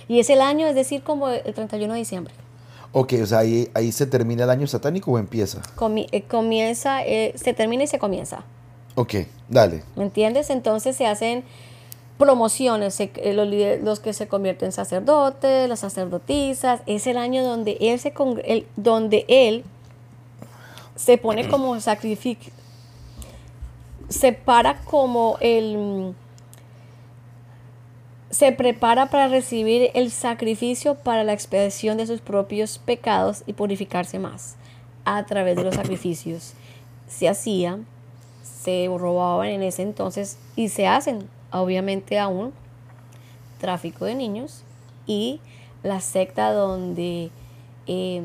[0.07, 2.33] Y es el año, es decir, como el 31 de diciembre.
[2.93, 5.61] Ok, o sea, ahí, ahí se termina el año satánico o empieza.
[5.77, 8.45] Comi- eh, comienza, eh, se termina y se comienza.
[8.95, 9.15] Ok,
[9.49, 9.83] dale.
[9.97, 10.51] ¿Me entiendes?
[10.51, 11.45] Entonces se hacen
[12.19, 13.47] promociones, se- eh, los,
[13.85, 16.81] los que se convierten en sacerdotes, las sacerdotisas.
[16.87, 19.65] Es el año donde él se, congre- el- donde él
[20.97, 22.53] se pone como sacrificio,
[24.09, 26.13] se para como el...
[28.31, 34.19] Se prepara para recibir el sacrificio para la expiación de sus propios pecados y purificarse
[34.19, 34.57] más
[35.05, 36.55] a través de los sacrificios.
[37.09, 37.79] Se hacía
[38.69, 42.53] se robaban en ese entonces y se hacen obviamente aún
[43.61, 44.63] tráfico de niños
[45.07, 45.41] y
[45.83, 47.31] la secta donde
[47.87, 48.23] eh,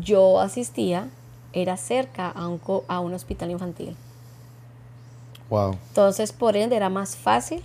[0.00, 1.08] yo asistía
[1.52, 3.94] era cerca a un, a un hospital infantil.
[5.50, 5.76] Wow.
[5.88, 7.62] Entonces, por ende, era más fácil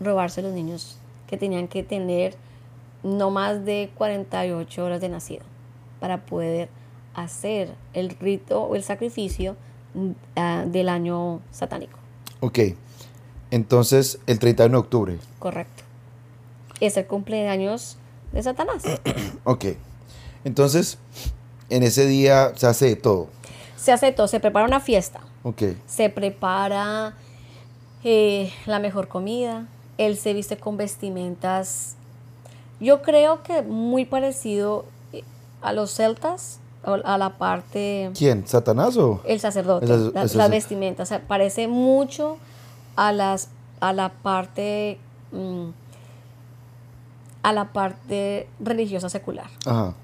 [0.00, 2.34] robarse los niños que tenían que tener
[3.02, 5.44] no más de 48 horas de nacido
[6.00, 6.68] para poder
[7.14, 9.56] hacer el rito o el sacrificio
[10.36, 11.98] ah, del año satánico.
[12.40, 12.58] Ok,
[13.50, 15.18] entonces el 31 de octubre.
[15.38, 15.84] Correcto.
[16.80, 17.96] Es el cumpleaños
[18.32, 18.82] de Satanás.
[19.44, 19.64] Ok,
[20.44, 20.98] entonces
[21.70, 23.28] en ese día se hace de todo.
[23.76, 25.20] Se hace todo, se prepara una fiesta.
[25.42, 27.14] Ok, se prepara
[28.04, 29.66] eh, la mejor comida,
[30.06, 31.94] él se viste con vestimentas,
[32.80, 35.22] yo creo que muy parecido eh,
[35.62, 38.46] a los celtas, a la parte, ¿quién?
[38.46, 39.20] ¿Satanás o?
[39.26, 42.38] el sacerdote, la- las vestimentas, o sea, parece mucho
[42.96, 43.48] a las
[43.80, 44.98] a la parte
[45.32, 45.68] mm,
[47.42, 49.46] a la parte religiosa secular.
[49.66, 49.94] Ajá.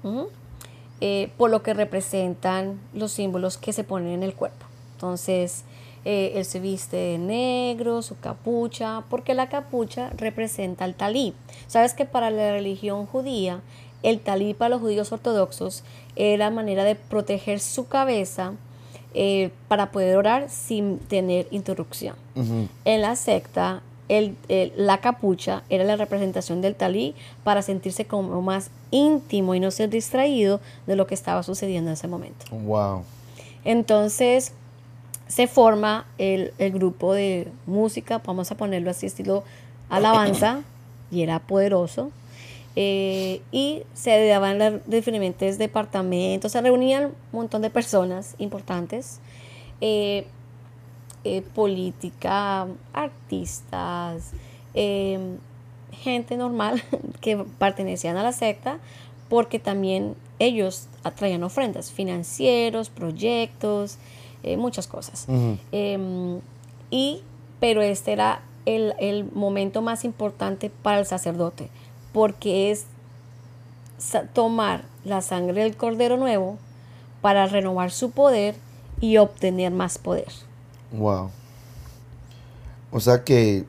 [1.01, 4.65] Eh, por lo que representan los símbolos que se ponen en el cuerpo.
[4.95, 5.63] Entonces,
[6.09, 11.33] eh, él se viste de negro, su capucha, porque la capucha representa el talí.
[11.67, 13.59] Sabes que para la religión judía,
[14.03, 15.83] el talí para los judíos ortodoxos
[16.15, 18.53] era manera de proteger su cabeza
[19.13, 22.15] eh, para poder orar sin tener interrupción.
[22.85, 28.41] En la secta, el- el- la capucha era la representación del talí para sentirse como
[28.41, 32.45] más íntimo y no ser distraído de lo que estaba sucediendo en ese momento.
[32.51, 33.03] Wow.
[33.65, 34.53] Entonces
[35.27, 39.43] se forma el, el grupo de música, vamos a ponerlo así, estilo
[39.89, 40.61] alabanza,
[41.11, 42.11] y era poderoso.
[42.75, 49.19] eh, y se daban los diferentes departamentos, se reunían un montón de personas importantes,
[49.81, 50.27] eh,
[51.23, 54.31] eh, política, artistas,
[54.75, 55.19] eh,
[55.91, 56.83] gente normal
[57.21, 58.77] que pertenecían a la secta,
[59.27, 63.97] porque también ellos atraían ofrendas, financieros, proyectos,
[64.43, 65.27] eh, muchas cosas.
[65.71, 66.39] Em,
[66.89, 67.21] y,
[67.59, 71.69] pero este era el, el momento más importante para el sacerdote,
[72.13, 72.85] porque es
[74.33, 76.57] tomar la sangre del Cordero Nuevo
[77.21, 78.55] para renovar su poder
[79.01, 80.31] y obtener más poder.
[80.91, 81.29] Wow.
[82.91, 83.65] O sea que,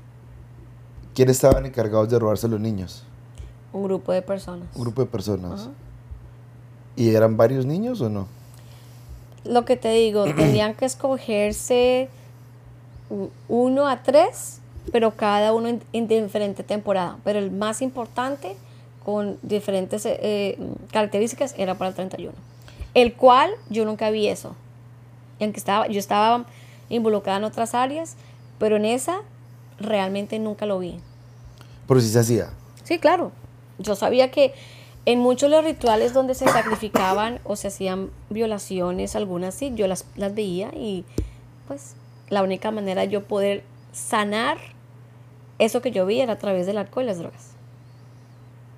[1.14, 3.04] ¿quiénes estaban encargados de robarse a los niños?
[3.72, 4.68] Un grupo de personas.
[4.74, 5.68] Un grupo de personas.
[6.96, 8.26] ¿Y eran varios niños o no?
[9.48, 12.08] Lo que te digo, tenían que escogerse
[13.48, 14.60] uno a tres,
[14.92, 17.18] pero cada uno en, en diferente temporada.
[17.24, 18.56] Pero el más importante,
[19.04, 20.58] con diferentes eh,
[20.92, 22.32] características, era para el 31.
[22.94, 24.54] El cual yo nunca vi eso.
[25.38, 26.44] Y aunque estaba, yo estaba
[26.88, 28.16] involucrada en otras áreas,
[28.58, 29.20] pero en esa
[29.78, 30.98] realmente nunca lo vi.
[31.86, 32.50] Pero sí se hacía.
[32.84, 33.32] Sí, claro.
[33.78, 34.54] yo sabía que
[35.10, 39.86] en muchos de los rituales donde se sacrificaban o se hacían violaciones, algunas sí, yo
[39.86, 41.06] las, las veía y
[41.66, 41.94] pues
[42.28, 44.58] la única manera de yo poder sanar
[45.58, 47.52] eso que yo vi era a través del alcohol y las drogas.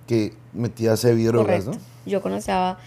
[0.07, 1.85] Que metías heavy drogas, Correcto.
[2.07, 2.79] Yo conocía,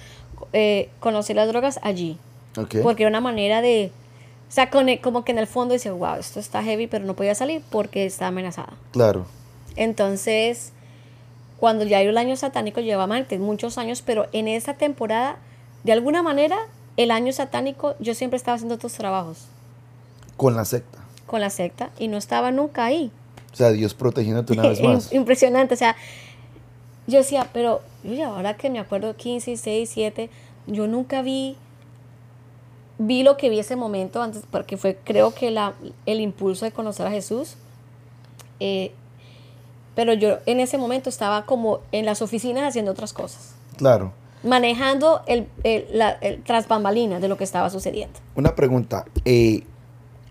[0.54, 2.18] eh, conocí las drogas allí.
[2.56, 2.64] ¿no?
[2.64, 2.76] Ok.
[2.82, 3.92] Porque era una manera de...
[4.48, 7.14] O sea, con- como que en el fondo dice, wow, esto está heavy, pero no
[7.14, 8.74] podía salir porque está amenazada.
[8.92, 9.26] Claro.
[9.76, 10.72] Entonces,
[11.64, 15.38] cuando ya el año satánico llevaba antes, muchos años, pero en esa temporada,
[15.86, 16.58] de alguna manera,
[16.98, 19.46] el año satánico, yo siempre estaba haciendo otros trabajos
[20.36, 21.00] Con la secta.
[21.26, 23.12] con la secta y no estaba nunca ahí.
[23.54, 25.14] O sea, Dios protegiéndote una vez más.
[25.14, 25.96] Impresionante, o sea,
[27.08, 30.30] yo decía, pero oye, ahora que me acuerdo 15, 16, 7,
[30.68, 31.56] yo nunca vi
[32.98, 36.74] vi lo que vi ese momento antes porque fue creo que la, el impulso de
[36.74, 37.56] conocer a Jesús.
[38.60, 38.92] eh,
[39.96, 44.12] pero yo en ese momento estaba como en las oficinas haciendo otras cosas, Claro.
[44.44, 48.20] manejando el, el, la, el tras bambalinas de lo que estaba sucediendo.
[48.36, 49.06] Una pregunta.
[49.26, 49.64] eh,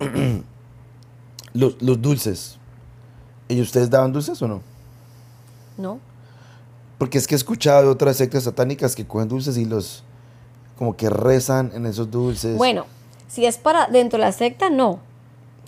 [1.55, 2.57] los, los dulces.
[3.48, 4.62] ¿Y ustedes daban dulces o no?
[5.77, 5.98] ¿No?
[6.98, 10.05] Porque es que he escuchado de otras sectas satánicas que cogen dulces y los
[10.79, 12.57] como que rezan en esos dulces.
[12.57, 12.87] Bueno,
[13.29, 15.01] si es para dentro de la secta, no,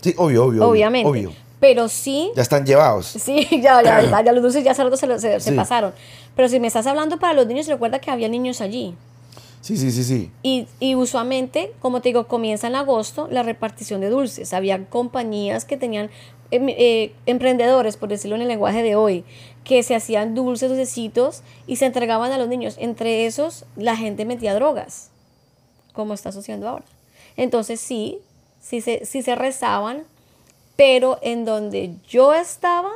[0.01, 0.61] Sí, obvio, obvio.
[0.63, 1.09] obvio, obviamente.
[1.09, 1.31] Obvio.
[1.67, 3.07] Pero sí Ya están llevados.
[3.07, 5.55] Sí, ya, ya, los dulces ya se, se, se- se Sí.
[5.55, 5.93] pasaron.
[6.35, 8.93] Pero si me estás hablando para los niños, recuerda que había niños allí.
[9.61, 10.31] Sí, sí, sí, sí.
[10.43, 14.53] Y, y usualmente, como te digo, comienza en agosto la repartición de dulces.
[14.53, 16.11] Había compañías que tenían
[16.51, 19.23] em- eh, emprendedores, por decirlo en el lenguaje de hoy,
[19.63, 22.75] que se hacían dulces, dulcecitos y se entregaban a los niños.
[22.77, 25.09] Entre esos, la gente metía drogas,
[25.93, 26.85] como está sucediendo ahora.
[27.35, 28.19] Entonces sí,
[28.61, 30.03] sí se, sí se rezaban,
[30.75, 32.91] pero en donde yo estaba,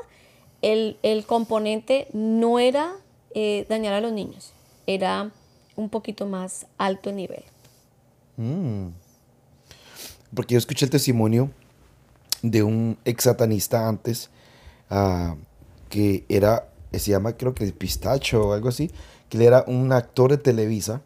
[0.61, 2.95] el, el componente no era
[3.33, 4.51] eh, dañar a los niños,
[4.87, 5.31] era
[5.75, 7.43] un poquito más alto nivel.
[8.37, 8.87] Mm.
[10.33, 11.51] Porque yo escuché el testimonio
[12.41, 14.29] de un ex satanista antes,
[14.89, 15.35] ah,
[15.89, 18.91] que era, se llama creo que Pistacho o algo así,
[19.29, 21.01] que él era un actor de Televisa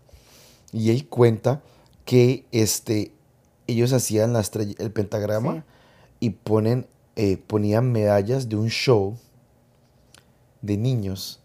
[0.71, 1.61] y él cuenta
[2.05, 3.11] que este,
[3.67, 5.72] ellos hacían la estrella, el pentagrama Sí.
[6.23, 9.17] Y ponen, eh, ponían medallas de un show
[10.61, 11.41] de niños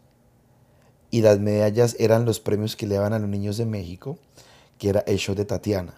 [1.11, 4.19] y las medallas eran los premios que le daban a los niños de México,
[4.79, 5.95] que era el show de Tatiana.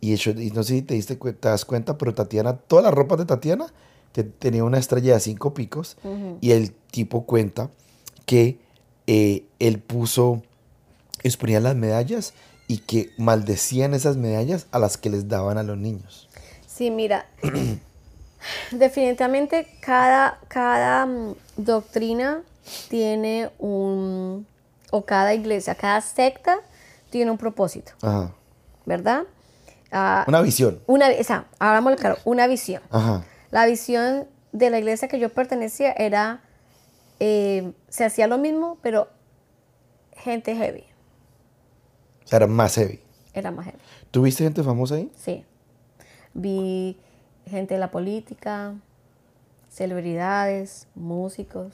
[0.00, 2.84] Y, el show- y no sé si te, diste te das cuenta, pero Tatiana, todas
[2.84, 3.66] las ropas de Tatiana
[4.10, 5.96] te- tenía una estrella de cinco picos
[6.40, 7.70] y el tipo cuenta
[8.26, 8.58] que
[9.06, 10.42] eh, él puso,
[11.22, 12.34] ellos ponían las medallas
[12.66, 16.27] y que maldecían esas medallas a las que les daban a los niños.
[16.78, 17.26] Sí, mira,
[18.70, 22.42] definitivamente cada, cada mm, doctrina
[22.88, 24.46] tiene un,
[24.92, 26.58] o cada iglesia, cada secta
[27.10, 28.32] tiene un propósito, Ajá.
[28.86, 29.24] ¿verdad?
[29.90, 30.80] Ah, Una visión.
[30.86, 32.82] una, o sea, hablamos claro, una visión.
[32.90, 33.24] Ajá.
[33.50, 36.42] La visión de la iglesia que yo pertenecía era,
[37.20, 39.08] eh, se hacía lo mismo, pero
[40.16, 40.84] gente heavy,
[42.24, 43.00] O sea, era más heavy.
[43.32, 43.78] era más heavy.
[44.10, 45.10] ¿Tuviste gente famosa ahí?
[45.16, 45.44] Sí.
[46.38, 46.96] Vi
[47.46, 48.74] gente de la política,
[49.70, 51.72] celebridades, músicos,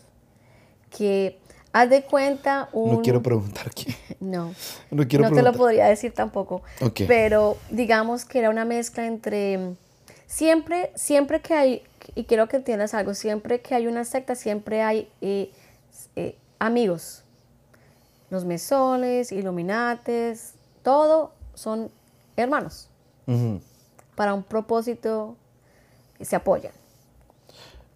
[0.97, 1.39] que
[1.73, 2.93] haz de cuenta un...
[2.93, 3.95] No quiero preguntar quién.
[4.21, 4.55] No,
[4.91, 6.63] No quiero no te lo podría decir tampoco.
[6.81, 7.03] Ok.
[7.07, 9.75] Pero digamos que era una mezcla entre...
[10.27, 11.83] Siempre, siempre que hay,
[12.15, 15.51] y quiero que entiendas algo, siempre que hay una secta, siempre hay eh,
[16.17, 17.23] eh, amigos.
[18.31, 21.91] Los mesones, iluminates, todo son
[22.37, 22.89] hermanos.
[24.15, 25.37] Para un propósito
[26.21, 26.73] se apoyan.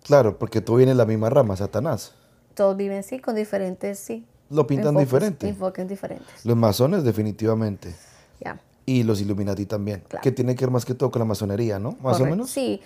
[0.04, 2.14] Claro, porque tú vienes de la misma rama, Satanás.
[2.54, 4.26] Todos viven sí, con diferentes, sí.
[4.50, 5.48] Lo pintan enfoques- diferente.
[5.48, 6.44] Enfoques diferentes.
[6.44, 7.94] Los masones definitivamente.
[8.40, 8.59] Ya.
[8.87, 10.02] Y los Illuminati también.
[10.09, 10.22] Claro.
[10.22, 11.96] Que tiene que ver más que todo con la masonería, ¿no?
[12.00, 12.50] Más o menos.
[12.50, 12.81] Sí,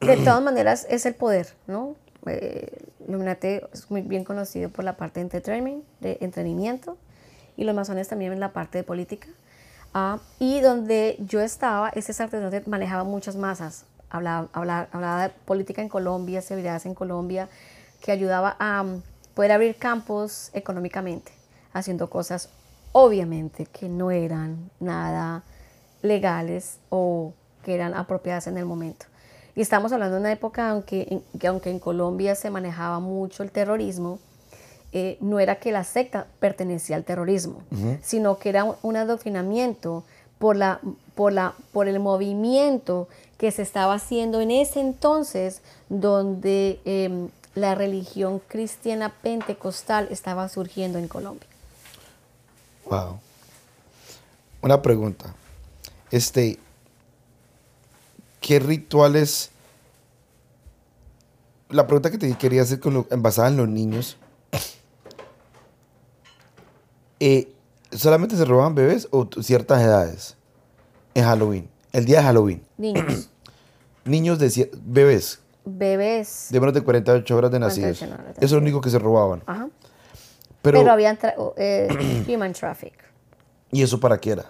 [0.00, 1.94] de todas maneras es el poder, ¿no?
[2.26, 6.96] Eh, Illuminati es muy bien conocido por la parte de entertainment, de entretenimiento,
[7.56, 9.28] y los masones también en la parte de política.
[9.98, 15.80] Ah, y donde yo estaba, ese sacerdote manejaba muchas masas, hablaba, hablaba, hablaba de política
[15.80, 17.48] en Colombia, seguridad en Colombia,
[18.02, 21.32] que ayudaba a mm, poder abrir campos económicamente,
[21.72, 22.50] haciendo cosas
[22.92, 25.44] obviamente que no eran nada
[26.02, 27.32] legales o
[27.64, 29.06] que eran apropiadas en el momento.
[29.54, 33.50] Y estamos hablando de una época aunque, que aunque en Colombia se manejaba mucho el
[33.50, 34.18] terrorismo,
[34.98, 37.60] eh, no era que la secta pertenecía al terrorismo,
[38.02, 40.04] sino que era un, un adoctrinamiento
[40.38, 40.80] por, la,
[41.14, 43.06] por, la, por el movimiento
[43.36, 50.98] que se estaba haciendo en ese entonces, donde eh, la religión cristiana pentecostal estaba surgiendo
[50.98, 51.46] en Colombia.
[52.86, 53.18] Wow.
[54.62, 55.34] Una pregunta.
[56.10, 56.58] Este,
[58.40, 59.50] ¿qué rituales?
[61.68, 64.16] La pregunta que te quería hacer con lo, basada en los niños.
[67.20, 67.52] Eh,
[67.92, 70.36] ¿Solamente se robaban bebés o ciertas edades
[71.14, 71.68] en Halloween?
[71.92, 72.62] El día de Halloween.
[72.76, 73.30] Niños,
[74.04, 76.48] Niños de bebés bebés.
[76.50, 77.98] de menos de 48 horas de nacidos.
[77.98, 79.42] 48 horas de Eso es lo único que se robaban.
[79.46, 79.68] Ajá.
[80.62, 82.92] Pero, Pero, habían tra- eh, human traffic.
[83.72, 84.44] ¿y eso para qué era?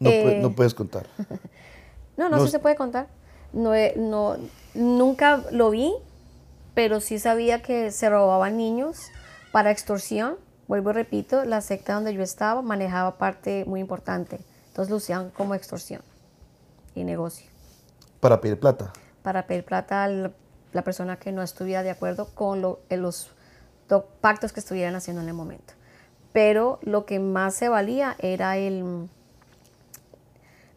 [0.00, 1.06] No, Eh, no puedes contar.
[2.16, 3.08] No, no, No se puede contar.
[3.52, 4.36] No, no,
[4.74, 5.92] nunca lo vi,
[6.74, 8.98] pero sí sabía que se robaban niños
[9.54, 10.34] para extorsión.
[10.66, 14.40] Vuelvo y repito, la secta donde yo estaba manejaba parte muy importante.
[14.68, 16.02] Entonces lo usaban como extorsión
[16.96, 17.46] y negocio.
[18.18, 18.92] Para pedir plata.
[19.22, 23.30] Para pedir plata a la persona que no estuviera de acuerdo con lo- eh, los
[24.20, 25.74] pactos que estuvieran haciendo en el momento.
[26.32, 29.08] Pero lo que más se valía era el,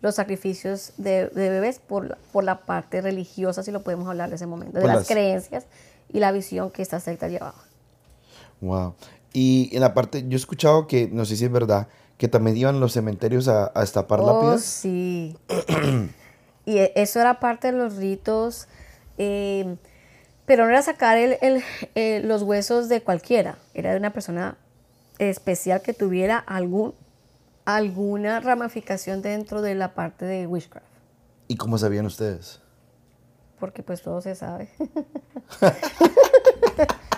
[0.02, 4.30] los sacrificios de, de bebés por, la- por la parte religiosa, si lo podemos hablar
[4.30, 5.66] de ese momento, de las, las- creencias
[6.14, 7.56] y la visión que esta secta llevaba.
[8.62, 8.96] Wow.
[9.34, 12.58] Y en la parte, yo he escuchado que, no sé si es verdad, que también
[12.58, 14.62] iban los cementerios a, a destapar Oh, lápidas.
[14.64, 15.38] sí.
[16.66, 18.68] y e- eso era parte de los ritos,
[19.20, 19.76] eh,
[20.46, 21.64] pero no era sacar el- el-
[21.96, 24.58] eh, los huesos de cualquiera, era de una persona
[25.20, 26.94] especial que tuviera algún,
[27.66, 30.86] alguna ramificación dentro de la parte de witchcraft,
[31.50, 32.62] ¿Y cómo sabían ustedes?
[33.60, 34.70] porque pues todo se sabe.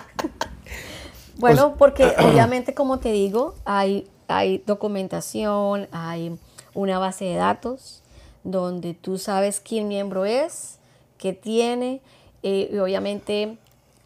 [1.40, 6.36] Bueno, porque obviamente, como te digo, hay, hay documentación, hay
[6.74, 8.02] una base de datos
[8.44, 10.78] donde tú sabes quién miembro es,
[11.18, 12.00] qué tiene,
[12.42, 13.56] eh, y obviamente,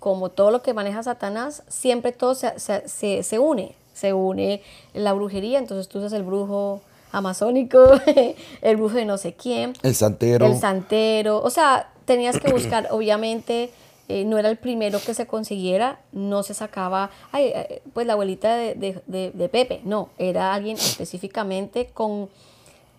[0.01, 4.61] como todo lo que maneja Satanás, siempre todo se, se- se- se une, se une
[4.92, 6.81] la brujería, entonces tú usas el brujo
[7.12, 7.79] amazónico,
[8.62, 10.47] el brujo de no sé quién, El santero.
[10.47, 11.40] el santero.
[11.42, 13.70] O sea, tenías que buscar, obviamente,
[14.08, 18.12] eh, no era el primero que se consiguiera, no se sacaba, ay, eh, pues la
[18.14, 22.28] abuelita de, de- de- de Pepe, no, era alguien específicamente con,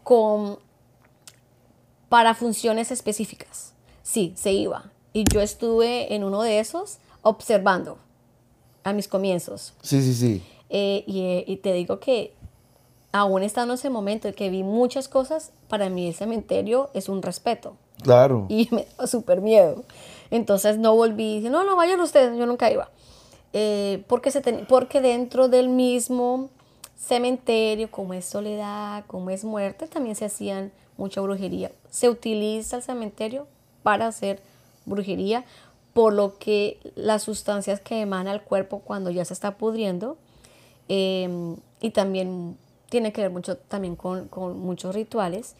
[0.03, 0.57] con,
[2.09, 3.73] para funciones específicas.
[4.03, 4.91] Sí, se iba.
[5.13, 7.97] Y yo estuve en uno de esos observando
[8.83, 9.73] a mis comienzos.
[9.81, 10.43] Sí, sí, sí.
[10.69, 12.33] Eh, y, y te digo que
[13.11, 17.07] aún estando en ese momento en que vi muchas cosas, para mí el cementerio es
[17.09, 18.45] un respeto Claro.
[18.49, 19.83] y me da súper miedo.
[20.35, 22.89] Entonces no volví, dije, no, no, vayan ustedes, yo nunca iba.
[23.53, 26.49] Eh, porque, se porque dentro del mismo
[26.97, 31.71] cementerio, como es soledad, como es muerte, también se hacían mucha brujería.
[31.89, 33.47] Se utiliza el cementerio
[33.81, 34.41] para hacer
[34.85, 35.45] brujería,
[35.93, 40.17] por lo que las sustancias que emana el cuerpo cuando ya se está pudriendo,
[40.89, 42.57] eh, y también
[42.89, 45.55] tiene que ver mucho también con, con muchos rituales,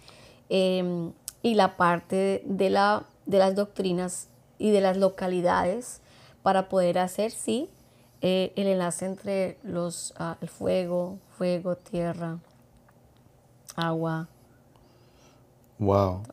[0.50, 1.12] eh,
[1.42, 6.02] y la parte de, la, de las doctrinas y de las localidades
[6.44, 7.70] para poder hacer, sí,
[8.22, 12.39] eh, el enlace entre los, ah, el fuego, fuego, tierra,
[13.76, 14.28] agua.
[15.80, 16.24] Wow.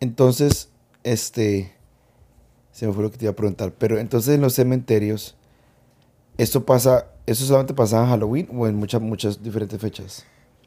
[0.00, 0.70] Entonces,
[1.02, 1.72] este.
[2.72, 3.72] Se me fue lo que te iba a preguntar.
[3.72, 5.34] Pero entonces en los cementerios,
[6.36, 10.26] ¿esto pasa, eso solamente pasa en Halloween o en muchas, muchas diferentes fechas?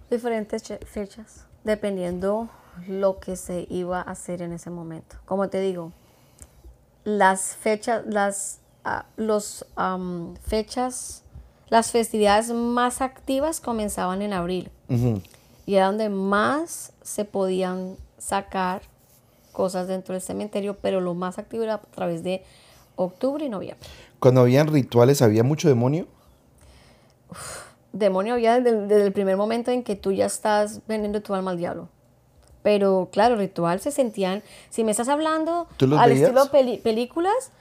[0.10, 2.50] diferentes fechas, dependiendo
[2.88, 5.18] lo que se iba a hacer en ese momento.
[5.26, 5.92] Como te digo,
[7.04, 9.66] las fechas, las ah, los
[10.46, 11.24] fechas,
[11.70, 14.70] las festividades más activas comenzaban en abril
[15.66, 18.82] y era donde más se podían sacar
[19.52, 22.44] cosas dentro del cementerio, pero lo más activo era a través de
[22.96, 23.88] octubre y noviembre.
[24.20, 26.08] Cuando habían rituales, ¿había mucho demonio?
[27.92, 31.34] demonio había desde, el- desde el primer momento en que tú ya estás vendiendo tu
[31.34, 31.90] alma al diablo.
[32.64, 36.30] Pero claro, ritual se sentían, si me estás hablando ¿Tú los al veías?
[36.30, 37.52] estilo peli- películas,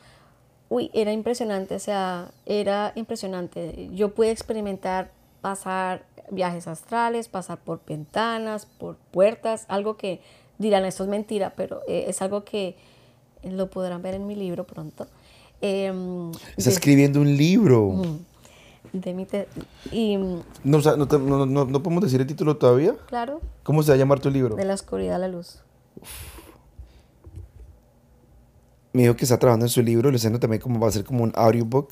[0.68, 3.88] uy, era impresionante, o sea, era impresionante.
[3.94, 5.10] Yo pude experimentar
[5.40, 10.20] pasar viajes astrales, pasar por ventanas, por puertas, algo que
[10.58, 12.77] dirán, esto es mentira, pero eh, es algo que
[13.44, 15.06] lo podrán ver en mi libro pronto.
[15.60, 18.02] Em, Está escribiendo un libro.
[18.92, 19.48] De mi te-
[19.92, 22.94] y mm, No, o sea, no, no- no- no podemos decir el título todavía.
[23.06, 24.56] claro, ¿Cómo se va a llamar tu libro?
[24.56, 25.60] de la oscuridad a la luz.
[28.92, 31.04] Me dijo que está trabajando en su libro, le diciendo también como va a ser
[31.04, 31.90] como un audiobook.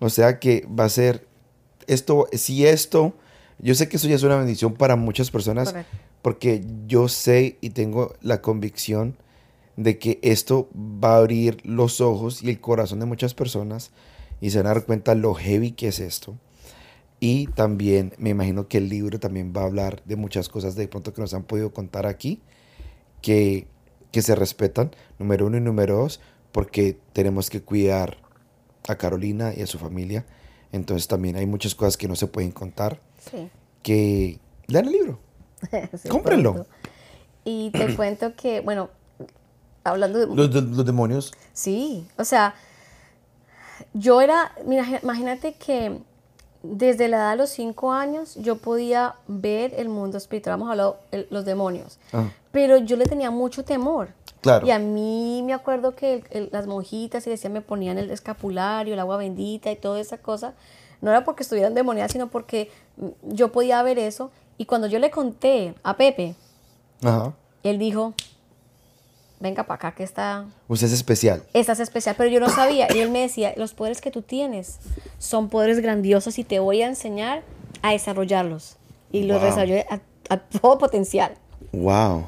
[0.00, 1.26] O sea que va a ser
[1.86, 3.14] esto, si esto,
[3.58, 5.96] yo sé que eso ya es una bendición para muchas personas, Correcto.
[6.22, 9.16] porque yo sé y tengo la convicción
[9.76, 13.90] de que esto va a abrir los ojos y el corazón de muchas personas
[14.40, 16.36] y se van a dar cuenta lo heavy que es esto.
[17.18, 20.88] Y también me imagino que el libro también va a hablar de muchas cosas de
[20.88, 22.40] pronto que nos han podido contar aquí,
[23.20, 23.66] que,
[24.10, 26.20] que se respetan, número uno y número dos,
[26.52, 28.16] porque tenemos que cuidar
[28.88, 30.24] a Carolina y a su familia.
[30.72, 33.50] Entonces también hay muchas cosas que no se pueden contar, Sí.
[33.82, 35.20] que lean el libro.
[36.02, 36.66] Sí, Cómprenlo.
[37.44, 38.88] Y te cuento que, bueno,
[39.84, 40.26] hablando de...
[40.26, 41.32] Los demonios.
[41.52, 42.54] Sí, o sea,
[43.94, 45.98] yo era, mira, imagínate que
[46.62, 50.98] desde la edad de los cinco años yo podía ver el mundo espiritual, hemos hablado
[51.10, 52.28] de los demonios, Ah.
[52.52, 54.08] pero yo le tenía mucho temor.
[54.42, 54.66] Claro.
[54.66, 58.10] Y a mí me acuerdo que el- el- las monjitas y decían me ponían el
[58.10, 60.54] escapulario, el agua bendita y toda esa cosa.
[61.02, 62.70] No era porque estuvieran demoniadas, sino porque
[63.22, 64.30] yo podía ver eso.
[64.58, 66.34] Y cuando yo le conté a Pepe,
[67.02, 67.32] Ajá.
[67.62, 68.12] él dijo,
[69.40, 71.42] venga para acá que está Usted es especial.
[71.54, 72.86] esta es especial, pero yo no sabía.
[72.94, 74.78] Y él me decía, los poderes que tú tienes
[75.18, 77.42] son poderes grandiosos y te voy a enseñar
[77.82, 78.76] a desarrollarlos.
[79.12, 79.46] Y los Wow.
[79.48, 81.34] desarrollé a, a todo potencial.
[81.72, 82.26] Wow.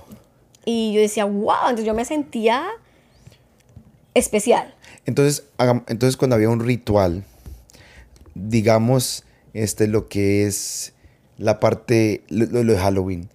[0.65, 2.67] Y yo decía, wow, entonces yo me sentía
[4.15, 4.75] especial.
[5.07, 5.45] Entonces,
[5.89, 7.25] entonces cuando había un ritual,
[8.35, 10.93] digamos, este, lo que es
[11.39, 13.29] la parte, lo de Halloween,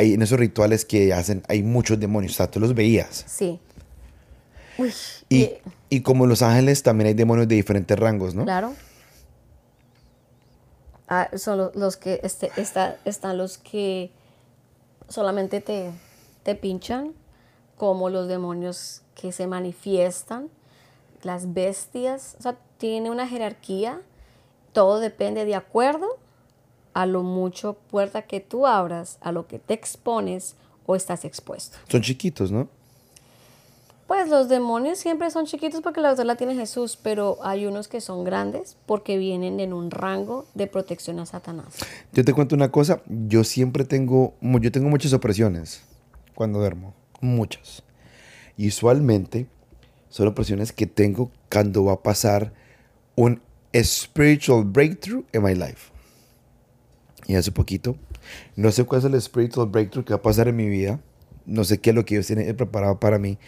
[0.00, 3.24] hay, en esos rituales que hacen, hay muchos demonios, o sea, tú los veías.
[3.26, 3.60] Sí.
[4.78, 4.92] Uy,
[5.28, 5.58] Y, y-
[5.90, 8.44] y como Los Ángeles, también hay demonios de diferentes rangos, ¿no?
[8.44, 8.74] Claro.
[11.08, 14.10] Ah, son lo- los, que este, está- están los que
[15.08, 15.90] solamente te,
[16.44, 17.12] te pinchan,
[17.76, 20.48] como los demonios que se manifiestan,
[21.22, 22.36] las bestias.
[22.38, 24.00] O sea, tiene una jerarquía.
[24.72, 26.16] Todo depende de acuerdo
[26.94, 30.54] a lo mucho puerta que tú abras, a lo que te expones
[30.86, 31.78] o estás expuesto.
[31.88, 32.68] Son chiquitos, ¿no?
[34.10, 37.86] Pues los demonios siempre son chiquitos porque la autoridad la tiene Jesús, pero hay unos
[37.86, 41.78] que son grandes porque vienen en un rango de protección a Satanás.
[42.12, 45.82] Yo te cuento una cosa, yo siempre tengo, yo tengo muchas opresiones
[46.34, 47.84] cuando duermo, muchas.
[48.56, 49.46] Y usualmente
[50.08, 52.52] son opresiones que tengo cuando va a pasar
[53.14, 53.40] un
[53.72, 55.92] spiritual breakthrough en my life.
[57.30, 57.94] Y hace poquito,
[58.56, 60.98] no sé cuál es el spiritual breakthrough que va a pasar en mi vida,
[61.46, 63.38] no sé qué es lo que Dios tiene preparado para mí,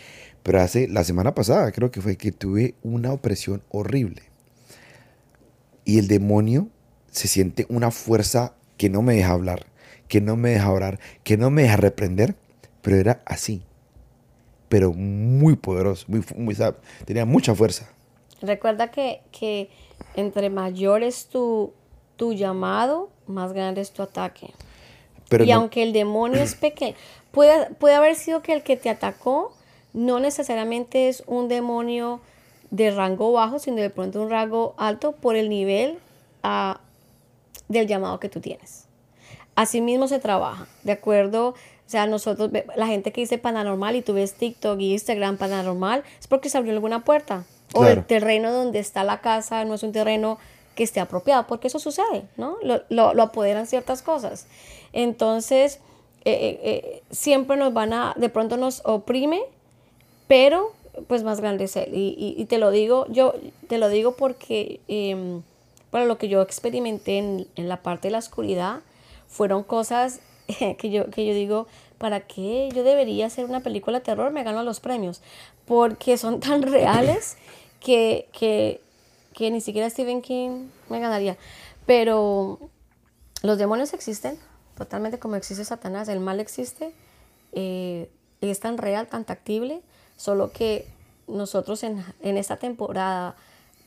[0.45, 4.23] pero hace la semana pasada creo que fue que tuve una opresión horrible.
[5.85, 6.69] Y el demonio
[7.11, 9.67] se siente una fuerza que no me deja hablar,
[10.07, 12.37] que no me deja orar, que no me deja reprender,
[12.83, 13.65] pero era así.
[14.69, 16.57] Pero muy poderoso, muy, muy,
[17.05, 17.91] tenía mucha fuerza.
[18.43, 19.71] Recuerda que, que
[20.15, 21.73] entre mayor es tu,
[22.15, 24.53] tu llamado, más grande es tu ataque.
[25.29, 26.95] Pero y no- aunque el demonio es pequeño,
[27.33, 29.53] puede, puede haber sido que el que te atacó
[29.93, 32.21] no necesariamente es un demonio
[32.71, 35.99] de rango bajo, sino de pronto un rango alto por el nivel
[36.43, 36.81] ah,
[37.69, 38.87] del llamado que tú tienes.
[39.55, 41.49] Asimismo se trabaja, ¿de acuerdo?
[41.49, 41.55] O
[41.93, 46.27] sea, nosotros, la gente que dice paranormal y tú ves TikTok y Instagram paranormal, es
[46.27, 47.45] porque se abrió alguna puerta.
[47.75, 48.01] O Claro.
[48.01, 50.39] el terreno donde está la casa no es un terreno
[50.75, 52.57] que esté apropiado, porque eso sucede, ¿no?
[52.63, 54.47] Lo, lo, lo apoderan ciertas cosas.
[54.93, 55.81] Entonces,
[56.25, 59.43] eh, eh, eh, siempre nos van a, de pronto nos oprime,
[60.29, 60.73] pero
[61.09, 61.91] pues más grande es él.
[61.95, 63.35] Y, y- y te lo digo, yo
[63.69, 65.43] te lo digo porque em,
[65.91, 68.81] para lo que yo experimenté en, en la parte de la oscuridad
[69.29, 70.21] fueron cosas
[70.79, 71.67] que yo, que yo digo,
[71.99, 74.31] ¿para qué yo debería hacer una película de terror?
[74.33, 75.23] Me gano los premios.
[75.67, 77.37] Porque son tan reales
[77.81, 78.81] que, que,
[79.35, 81.37] que ni siquiera Stephen King me ganaría.
[81.87, 82.59] Pero
[83.43, 84.39] los demonios existen,
[84.77, 86.93] totalmente como existe Satanás, el mal existe,
[87.53, 88.11] eh,
[88.41, 89.83] es tan real, tan tactible,
[90.17, 90.87] solo que
[91.29, 93.37] nosotros en, en esta temporada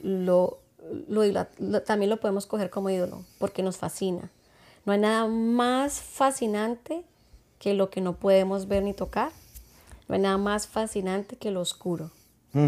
[0.02, 0.60] lo,
[1.08, 4.30] lo también lo podemos coger como ídolo, porque nos fascina.
[4.86, 7.04] No hay nada más fascinante
[7.60, 9.32] que lo que no podemos ver ni tocar.
[10.08, 12.12] No hay nada más fascinante que lo oscuro.
[12.54, 12.68] Mm,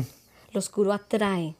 [0.51, 1.53] Lo oscuro atrae.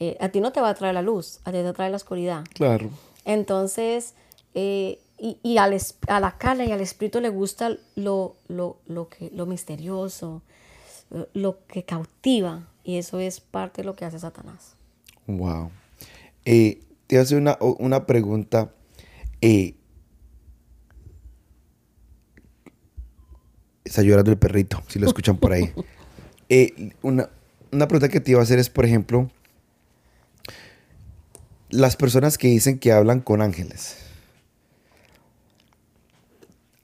[0.00, 1.96] Eh, a ti no te va a traer la luz, a ti te atrae la
[1.96, 2.44] oscuridad.
[2.54, 2.90] claro.
[3.24, 4.14] Entonces,
[4.54, 8.78] eh, y, y al es- a la carne y al espíritu le gusta lo, lo,
[8.86, 10.42] lo, que, lo misterioso,
[11.10, 12.68] eh, lo que cautiva.
[12.82, 14.74] Y eso es parte de lo que hace Satanás.
[15.26, 15.70] Wow.
[16.44, 18.72] Eh, te hace una, una pregunta.
[19.40, 19.74] eh,
[23.84, 25.72] está llorando el perrito, si lo escuchan por ahí.
[26.50, 27.30] Eh, una,
[27.72, 29.30] una pregunta que te iba a hacer es, por ejemplo,
[31.74, 33.96] las personas que dicen que hablan con ángeles.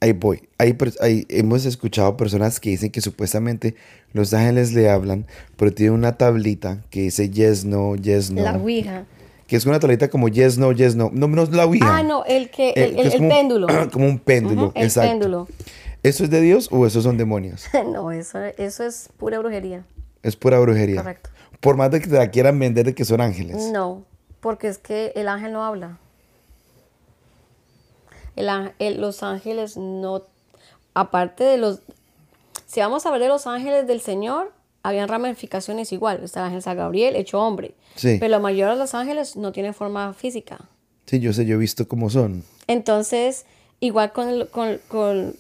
[0.02, 0.48] ahí voy.
[0.58, 3.74] Hay- hemos escuchado personas que dicen que supuestamente
[4.14, 5.26] los ángeles le hablan,
[5.56, 8.42] pero tiene una tablita que dice yes, no, yes, no.
[8.42, 9.04] La Ouija.
[9.46, 11.10] Que es una tablita como yes, no, yes, no.
[11.12, 11.98] No, no es la Ouija.
[11.98, 13.66] Ah, no, el que, Eh, el, que el- es el como un- péndulo.
[13.92, 15.10] como un péndulo, el exacto.
[15.10, 15.48] péndulo.
[16.02, 17.66] ¿Eso es de Dios o esos son demonios?
[17.92, 19.84] No, eso, eso es pura brujería.
[20.22, 21.02] Es pura brujería.
[21.02, 21.28] Correcto.
[21.60, 23.70] Por más de que te la quieran vender de que son ángeles.
[23.70, 24.06] No,
[24.40, 25.98] porque es que el ángel no habla.
[28.36, 30.22] El el- los ángeles no,
[30.94, 31.80] aparte de los,
[32.66, 36.22] si vamos a hablar de los ángeles del Señor, habían ramificaciones igual.
[36.22, 37.74] Está el ángel San Gabriel, hecho hombre.
[37.96, 38.16] Sí.
[38.18, 40.58] Pero la mayoría de los ángeles no tienen forma física.
[41.06, 42.44] Sí, yo sé, yo he visto cómo son.
[42.66, 43.44] Entonces,
[43.80, 45.34] igual con el, con, con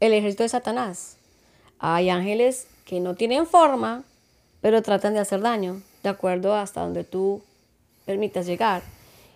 [0.00, 1.16] el ejército de Satanás.
[1.78, 4.02] Hay ángeles que no tienen forma,
[4.60, 7.42] pero tratan de hacer daño, de acuerdo hasta donde tú
[8.06, 8.82] permitas llegar.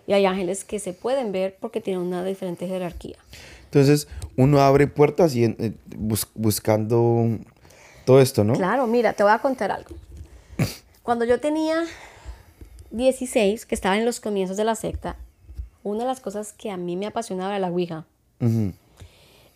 [0.07, 3.17] Y hay ángeles que se pueden ver porque tienen una diferente jerarquía.
[3.65, 7.37] Entonces, uno abre puertas y eh, bus- buscando
[8.05, 8.53] todo esto, ¿no?
[8.53, 9.95] Claro, mira, te voy a contar algo.
[11.03, 11.83] Cuando yo tenía
[12.91, 15.15] 16, que estaba en los comienzos de la secta,
[15.83, 18.05] una de las cosas que a mí me apasionaba era la Ouija.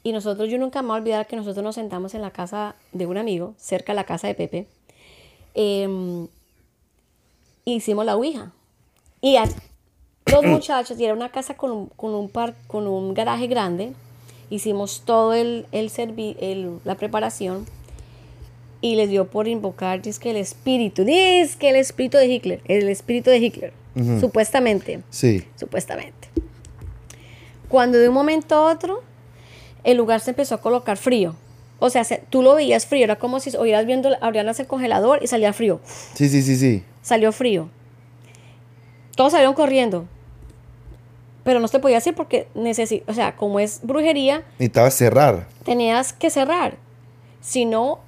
[0.03, 2.75] Y nosotros, yo nunca me voy a olvidar que nosotros nos sentamos en la casa
[2.93, 4.67] de un amigo, cerca de la casa de Pepe.
[5.55, 6.27] em,
[7.65, 8.51] y hicimos la Ouija.
[9.25, 9.45] Y a
[10.31, 13.93] los muchachos, y era una casa con un, con un, par- con un garaje grande,
[14.51, 17.65] hicimos todo el, el, servi- el- la preparación
[18.81, 22.61] y les dio por invocar, dice que el espíritu, dice que el espíritu de Hitler,
[22.65, 23.73] el espíritu de Hitler,
[24.19, 25.43] supuestamente Sí.
[25.55, 26.27] supuestamente.
[27.67, 29.01] Cuando de un momento a otro,
[29.83, 31.35] el lugar se empezó a colocar frío.
[31.79, 35.23] O sea, se- tú lo veías frío, era como si estuvieras viendo, abrías el congelador
[35.23, 35.79] y salía frío.
[36.13, 36.83] Sí, sí, sí, sí.
[37.01, 37.69] Salió frío.
[39.15, 40.05] Todos salieron corriendo.
[41.43, 45.47] Pero no se podía hacer porque necesito, o sea, como es brujería, Necesitaba cerrar.
[45.63, 46.77] tenías que cerrar.
[47.41, 47.99] Si no,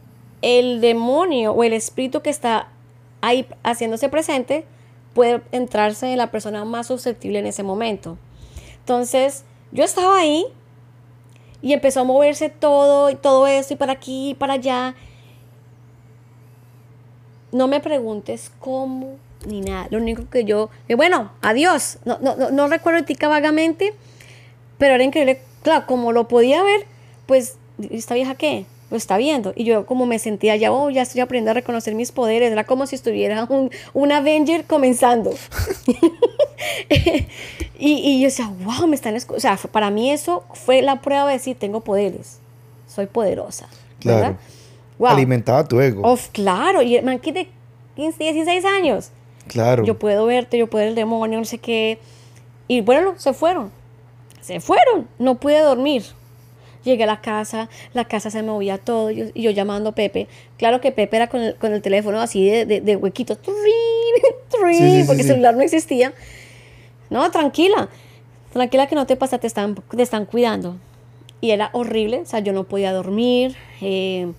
[0.42, 2.70] el demonio o el espíritu que está
[3.22, 4.66] ahí haciéndose presente
[5.14, 8.18] puede entrarse en la persona más susceptible en ese momento.
[8.80, 10.46] Entonces, yo estaba ahí
[11.62, 14.96] y empezó a moverse todo y todo eso y para aquí y para allá.
[17.52, 19.16] No me preguntes cómo
[19.46, 19.88] ni nada.
[19.90, 22.00] Lo único que yo, que bueno, adiós.
[22.06, 23.94] No, no, no, no recuerdo tica vagamente,
[24.78, 25.42] pero era increíble.
[25.64, 26.86] Claro, como lo podía ver,
[27.26, 27.58] pues,
[27.90, 28.66] ¿esta vieja qué?
[28.90, 29.52] Lo está viendo.
[29.56, 32.52] Y yo como me sentía ya, oh, ya estoy aprendiendo a reconocer mis poderes.
[32.52, 35.34] Era como si estuviera un, un Avenger comenzando.
[36.90, 37.28] y,
[37.80, 39.38] y yo decía, wow, me están escuchando.
[39.38, 42.40] O sea, para mí eso fue la prueba de decir, tengo poderes.
[42.88, 43.68] Soy poderosa.
[44.00, 44.18] Claro.
[44.20, 44.36] ¿verdad?
[45.00, 45.10] Wow.
[45.10, 46.02] Alimentaba tu ego.
[46.04, 46.82] Of, claro.
[46.82, 47.50] Y el man de
[47.96, 49.12] 15, 16 años.
[49.48, 49.84] Claro.
[49.84, 52.00] Yo puedo verte, yo puedo ver el demonio, no sé qué.
[52.68, 53.72] Y bueno, se fueron.
[54.42, 55.08] Se fueron.
[55.20, 56.04] No pude dormir.
[56.84, 60.28] Llegué a la casa, la casa se movía todo, y yo llamando a Pepe.
[60.58, 63.56] Claro que Pepe era con el, con el teléfono así de, de, de huequitos, trin,
[64.50, 65.30] trin, Sí, sí, sí, porque sí.
[65.30, 66.14] el celular no existía.
[67.10, 67.90] No, tranquila,
[68.54, 70.78] tranquila que no te pasa, te están, te están cuidando.
[71.42, 74.32] Y era horrible, o sea, yo no podía dormir, eh,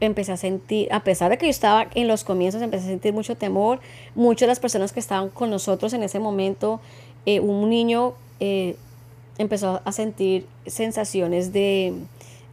[0.00, 3.12] empecé a sentir, a pesar de que yo estaba en los comienzos, empecé a sentir
[3.12, 3.80] mucho temor.
[4.14, 6.80] Muchas de las personas que estaban con nosotros en ese momento,
[7.24, 8.76] eh, un niño eh,
[9.38, 11.94] empezó a sentir sensaciones de,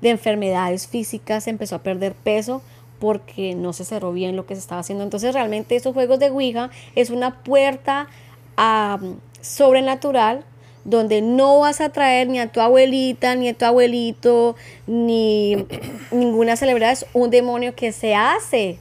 [0.01, 2.61] de enfermedades físicas, empezó a perder peso
[2.99, 5.03] porque no se cerró bien lo que se estaba haciendo.
[5.03, 8.07] Entonces realmente esos juegos de Ouija es una puerta
[8.55, 8.99] a,
[9.41, 10.45] sobrenatural
[10.85, 14.55] donde no vas a traer ni a tu abuelita, ni a tu abuelito,
[14.87, 15.65] ni
[16.11, 16.91] ninguna celebridad.
[16.91, 18.79] Es un demonio que se hace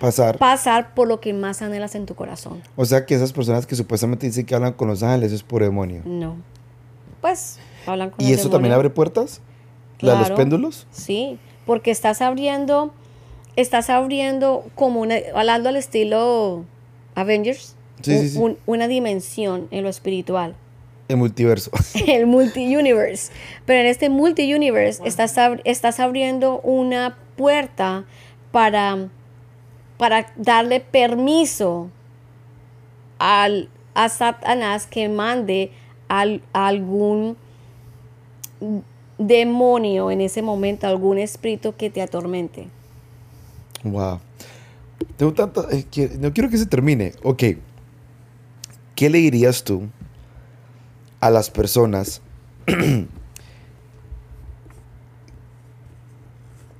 [0.00, 0.38] Pasar.
[0.38, 2.60] pasar por lo que más anhelas en tu corazón.
[2.74, 5.42] o sea que esas personas que supuestamente dicen que hablan con los ángeles eso es
[5.42, 6.02] puro demonio.
[6.04, 6.36] No.
[7.20, 9.40] Pues hablan con ¿Y eso también abre puertas?
[10.00, 10.86] ¿La de los péndulos?
[10.90, 12.92] Sí, porque estás abriendo,
[13.54, 16.64] estás abriendo como una, hablando al estilo
[17.14, 18.38] Avengers, Sí, un- sí, sí.
[18.38, 20.56] un- una dimensión en lo espiritual.
[21.12, 21.70] El multiverso.
[22.06, 23.30] el multi-universe.
[23.66, 28.04] Pero en este multi-universe estás, ab- estás abriendo una puerta
[28.50, 29.08] para,
[29.98, 31.90] para darle permiso
[33.18, 35.70] al, a Satanás que mande
[36.08, 37.36] al, a algún
[39.18, 42.68] demonio en ese momento, algún espíritu que te atormente.
[43.84, 44.18] wow.
[45.16, 45.68] Tengo tanto.
[45.70, 47.12] eh, que- no quiero que se termine.
[47.22, 47.42] Ok.
[48.94, 49.88] ¿Qué le dirías tú
[51.22, 52.20] a las personas?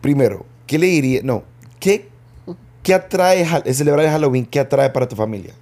[0.01, 1.21] Primero, ¿qué le diría?
[1.23, 1.45] No.
[1.79, 2.09] ¿Qué,
[2.83, 4.45] qué atrae Hal- celebrar el Halloween?
[4.47, 5.55] ¿Qué atrae para tu familia?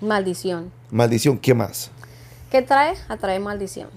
[0.00, 0.70] Maldición.
[0.90, 1.90] Maldición, ¿qué más?
[2.50, 2.94] ¿Qué trae?
[3.08, 3.88] Atrae maldición.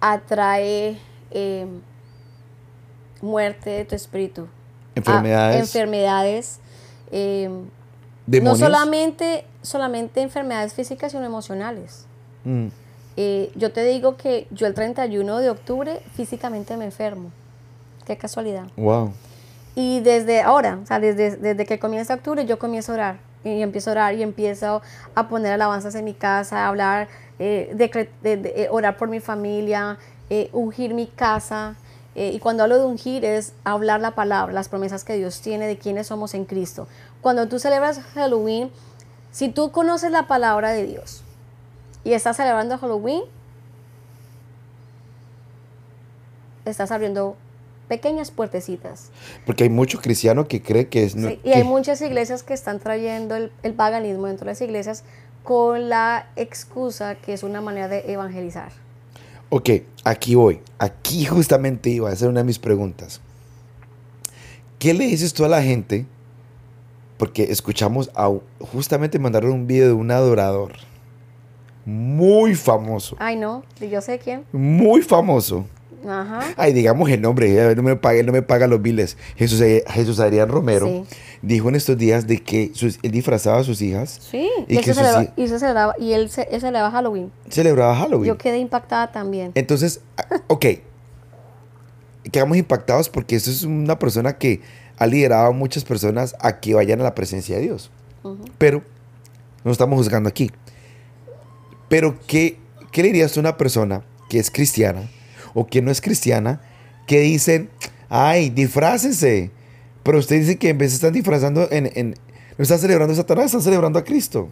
[0.00, 0.98] Atrae
[1.30, 1.66] eh,
[3.22, 4.46] muerte de tu espíritu.
[4.94, 5.56] Enfermedades.
[5.56, 6.58] Ah, enfermedades.
[7.10, 7.64] eh, no
[8.26, 8.58] Demonios.
[8.58, 12.04] solamente, solamente enfermedades físicas, sino emocionales.
[12.44, 12.66] Mm.
[13.16, 17.30] Eh, yo te digo que yo el 31 de octubre físicamente me enfermo.
[18.06, 18.64] Qué casualidad.
[18.76, 19.12] Wow.
[19.74, 23.16] Y desde ahora, o sea, desde, desde que comienza octubre, yo comienzo a orar.
[23.44, 24.82] Y empiezo a orar y empiezo
[25.14, 27.08] a poner alabanzas en mi casa, a hablar,
[27.38, 29.98] eh, decre- de- de- eh, orar por mi familia,
[30.30, 31.74] eh, ungir mi casa.
[32.14, 35.66] Eh, y cuando hablo de ungir es hablar la palabra, las promesas que Dios tiene
[35.66, 36.86] de quiénes somos en Cristo.
[37.22, 38.70] Cuando tú celebras Halloween,
[39.32, 41.21] si tú conoces la palabra de Dios
[42.04, 43.22] y estás celebrando Halloween,
[46.64, 47.36] estás abriendo
[47.88, 49.10] pequeñas puertecitas.
[49.44, 51.14] Porque hay mucho cristiano que cree que es...
[51.16, 54.60] no- Sí, y hay muchas iglesias que están trayendo el, el paganismo dentro de las
[54.60, 55.04] iglesias
[55.42, 58.70] con la excusa que es una manera de evangelizar.
[59.50, 59.68] Ok,
[60.04, 60.60] aquí voy.
[60.78, 63.20] Aquí justamente iba a hacer una de mis preguntas.
[64.78, 66.06] ¿Qué le dices tú a la gente?
[67.18, 68.30] Porque escuchamos a...
[68.72, 70.72] Justamente mandaron un video de un adorador.
[71.84, 73.16] Muy famoso.
[73.18, 74.44] Ay, no, ¿y yo sé quién.
[74.52, 75.66] Muy famoso.
[76.08, 76.40] Ajá.
[76.56, 79.16] Ay, digamos el nombre, eh, no me paga, no me paga los biles.
[79.36, 81.04] Jesús, eh, Jesús Adrián Romero Sí.
[81.42, 84.94] dijo en estos días de que sus- él disfrazaba a sus hijas, Sí, Y que
[84.94, 87.30] celebraba, sí- y, celebraba- y él, se, él celebraba Halloween.
[87.48, 88.26] celebraba Halloween.
[88.26, 89.52] Yo quedé impactada también.
[89.54, 90.66] Entonces, ah, ok,
[92.30, 94.60] quedamos impactados porque esto es una persona que
[94.98, 97.90] ha liderado a muchas personas a que vayan a la presencia de Dios.
[98.22, 98.38] Ujú.
[98.58, 98.82] Pero
[99.64, 100.50] no estamos juzgando aquí.
[101.92, 102.56] Pero, ¿qué,
[102.90, 105.10] ¿qué le dirías a una persona que es cristiana
[105.52, 106.62] o que no es cristiana
[107.06, 107.68] que dicen,
[108.08, 109.50] ay, disfrácense?
[110.02, 112.14] Pero usted dice que en vez de estar disfrazando, en, en-
[112.56, 114.48] no están celebrando a Satanás, están celebrando a Cristo.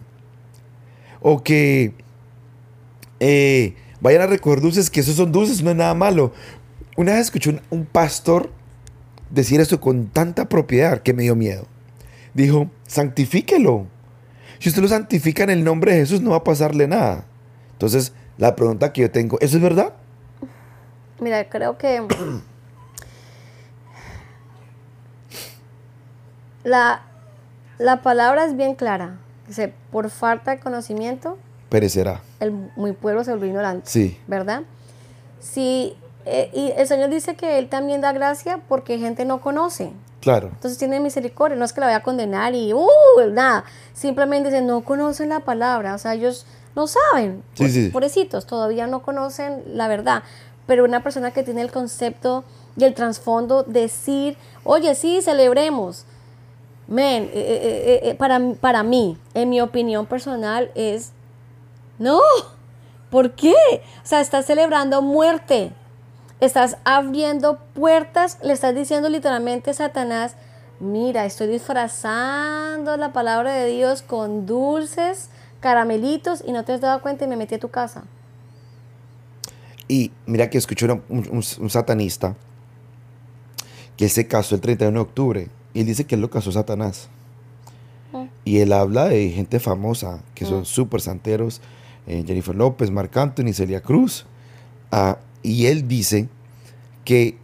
[1.19, 1.95] O que
[3.19, 6.33] eh, vayan a recoger dulces, que esos son dulces, no es nada malo.
[6.95, 8.51] Una vez escuché un, un pastor
[9.31, 11.65] decir esto con tanta propiedad que me dio miedo.
[12.35, 13.87] Dijo, santifíquelo.
[14.59, 17.25] Si usted lo santifica en el nombre de Jesús, no va a pasarle nada.
[17.81, 19.93] Entonces, la pregunta que yo tengo, ¿eso es verdad?
[21.19, 22.05] Mira, creo que
[26.63, 27.01] la,
[27.79, 29.17] la palabra es bien clara.
[29.47, 32.21] Dice, por falta de conocimiento, Perecerá.
[32.39, 33.89] el, mi pueblo se volvió ignorante.
[33.89, 34.19] Sí.
[34.27, 34.61] ¿Verdad?
[35.39, 39.91] Sí, eh, y el Señor dice que Él también da gracia porque gente no conoce.
[40.19, 40.49] Claro.
[40.49, 42.85] Entonces tiene misericordia, no es que la vaya a condenar y uh,
[43.31, 43.63] nada.
[43.93, 46.45] Simplemente dice, no conocen la palabra, o sea, ellos
[46.75, 47.43] no saben.
[47.53, 47.89] Sí, sí.
[47.89, 50.23] Pobrecitos, todavía no conocen la verdad.
[50.67, 52.43] Pero una persona que tiene el concepto
[52.77, 56.05] y el trasfondo, decir, oye, sí, celebremos.
[56.87, 61.11] Men, eh, eh, eh, para, para mí, en mi opinión personal, es,
[61.99, 62.19] no,
[63.09, 63.53] ¿por qué?
[64.03, 65.71] O sea, estás celebrando muerte.
[66.39, 70.35] Estás abriendo puertas, le estás diciendo literalmente a Satanás,
[70.79, 75.29] mira, estoy disfrazando la palabra de Dios con dulces,
[75.61, 78.03] caramelitos y no te has dado cuenta y me metí a tu casa.
[79.87, 82.35] Y mira que escuché un, un- un satanista
[83.97, 85.47] que se casó el 31 de octubre.
[85.73, 87.07] Y él dice que él lo casó Satanás.
[88.11, 88.25] Mm.
[88.45, 90.65] Y él habla de gente famosa, que son Mm.
[90.65, 91.61] súper santeros.
[92.07, 94.25] eh, Jennifer López, Marc Anthony, Celia Cruz.
[94.91, 96.27] Ah, y él dice
[97.05, 97.37] que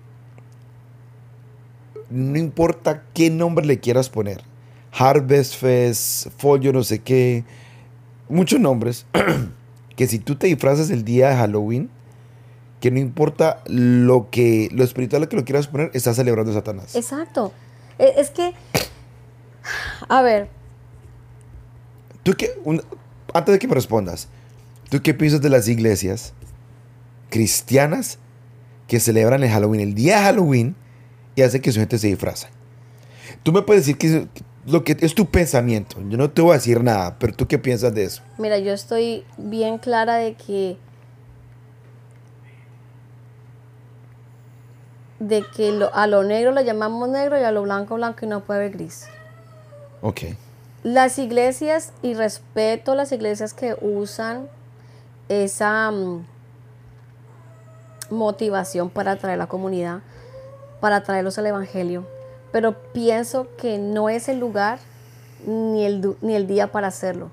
[2.10, 4.42] no importa qué nombre le quieras poner.
[4.92, 7.44] Harvest Fest, Follo no sé qué.
[8.30, 9.06] Muchos nombres.
[9.96, 11.90] que si tú te disfrazas el día de Halloween,
[12.82, 16.96] que no importa lo que lo espiritual que lo quieras poner, estás celebrando a Satanás.
[16.96, 17.52] Exacto.
[17.98, 18.54] E- Es que,
[20.08, 20.50] a ver,
[22.24, 22.84] ¿Tú qué, un-
[23.34, 24.28] antes de que me respondas,
[24.90, 26.34] ¿tú qué piensas de las iglesias
[27.30, 28.20] cristianas
[28.88, 30.76] que celebran el Halloween, el día de Halloween,
[31.36, 32.50] y hacen que su gente se disfraza?
[33.44, 34.28] Tú me puedes decir que
[34.68, 35.98] lo que es tu pensamiento.
[36.10, 38.22] Yo no te voy a decir nada, pero ¿tú qué piensas de eso?
[38.38, 40.78] mira, yo estoy bien clara de que
[45.20, 48.28] de que lo- a lo negro lo llamamos negro y a lo blanco blanco y
[48.28, 49.08] no puede haber gris.
[50.02, 50.22] Ok.
[50.84, 54.48] Las iglesias, y respeto las iglesias que usan
[55.28, 56.24] esa mm,
[58.12, 60.00] motivación para atraer a la comunidad,
[60.80, 62.06] para traerlos al Evangelio,
[62.52, 64.80] pero pienso que no es el lugar
[65.46, 67.30] ni el, ni el día para hacerlo.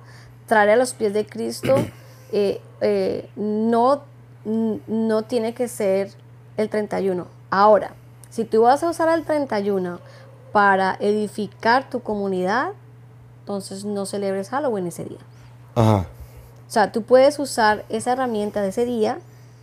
[0.47, 1.75] Traer a los pies de Cristo
[2.33, 4.03] eh, eh, no,
[4.45, 6.11] no tiene que ser
[6.57, 7.27] el 31.
[7.51, 7.93] Ahora,
[8.31, 10.01] si tú vas a usar el 31
[10.53, 12.71] para edificar tu comunidad,
[13.41, 15.19] entonces no celebres Halloween ese día.
[15.75, 16.07] Ajá.
[16.67, 19.19] O sea, tú puedes usar esa herramienta de ese día,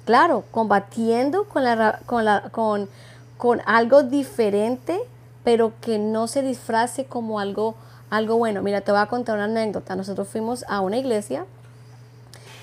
[0.05, 2.89] claro, combatiendo con la, con la, con,
[3.37, 5.01] con algo diferente,
[5.43, 7.75] pero que no se disfrace como algo,
[8.09, 8.61] algo bueno.
[8.61, 9.95] Mira, te voy a contar una anécdota.
[9.95, 11.45] Nosotros fuimos a una iglesia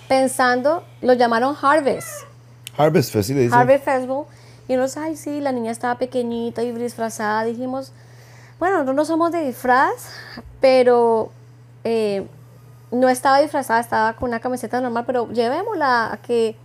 [0.09, 2.25] pensando, lo llamaron Harvest.
[2.77, 3.55] Harvest Fest, sí le dice.
[3.55, 4.25] Harvest Festival.
[4.69, 7.45] Y nos, ay, sí, la niña estaba pequeñita y disfrazada.
[7.45, 7.93] Dijimos,
[8.59, 10.11] bueno, nosotros no somos de disfraz,
[10.61, 11.31] pero
[11.85, 12.27] eh,
[12.91, 16.57] no estaba disfrazada, estaba con una camiseta normal, pero llevémosla a que,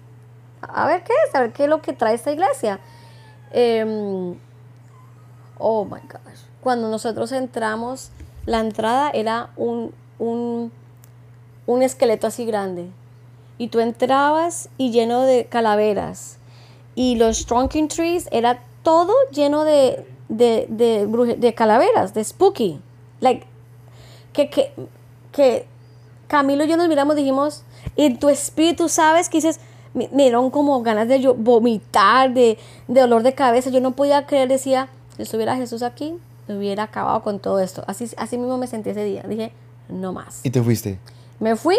[0.61, 2.79] a ver qué es, a ver qué es lo que trae esta iglesia.
[3.51, 4.35] Em,
[5.63, 6.39] oh my gosh.
[6.61, 8.11] Cuando nosotros entramos,
[8.45, 10.71] la entrada era un, un,
[11.65, 12.89] un esqueleto así grande.
[13.57, 16.37] Y tú entrabas y lleno de calaveras.
[16.95, 22.81] Y los trunking trees era todo lleno de, de, de, bruje- de calaveras, de spooky.
[23.21, 23.45] Like,
[24.33, 24.73] que, que,
[25.31, 25.65] que
[26.27, 27.63] Camilo y yo nos miramos dijimos,
[27.95, 29.59] en tu espíritu sabes que dices,
[29.93, 32.57] me, me dieron como ganas de yo vomitar, de,
[32.87, 33.69] de dolor de cabeza.
[33.69, 37.83] Yo no podía creer, decía, si estuviera Jesús aquí, me hubiera acabado con todo esto.
[37.87, 39.23] Así, así mismo me sentí ese día.
[39.23, 39.51] Dije,
[39.89, 40.41] no más.
[40.43, 40.99] Y te fuiste.
[41.39, 41.77] Me fui.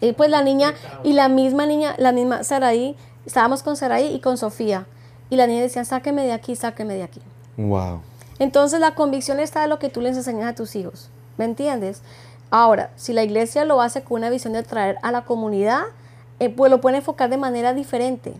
[0.00, 0.74] Y pues la niña,
[1.04, 4.86] y la misma niña, la misma Saraí, estábamos con Saraí y con Sofía.
[5.30, 7.20] Y la niña decía, sáqueme de aquí, sáqueme de aquí.
[7.56, 8.00] Wow.
[8.38, 11.08] Entonces la convicción está de lo que tú les enseñas a tus hijos.
[11.38, 12.02] ¿Me entiendes?
[12.50, 15.82] Ahora, si la iglesia lo hace con una visión de traer a la comunidad,
[16.40, 18.34] eh, pues lo puede enfocar de manera diferente.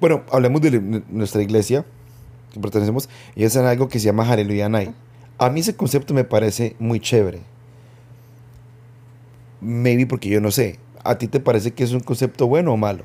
[0.00, 1.84] Bueno, hablemos de nuestra iglesia
[2.52, 3.08] que pertenecemos.
[3.34, 4.90] Y es en algo que se llama Hallelujah Night.
[5.38, 7.40] A mí ese concepto me parece muy chévere.
[9.60, 10.78] Maybe porque yo no sé.
[11.04, 13.04] ¿A ti te parece que es un concepto bueno o malo?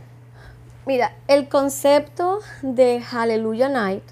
[0.86, 4.04] Mira, el concepto de Hallelujah Night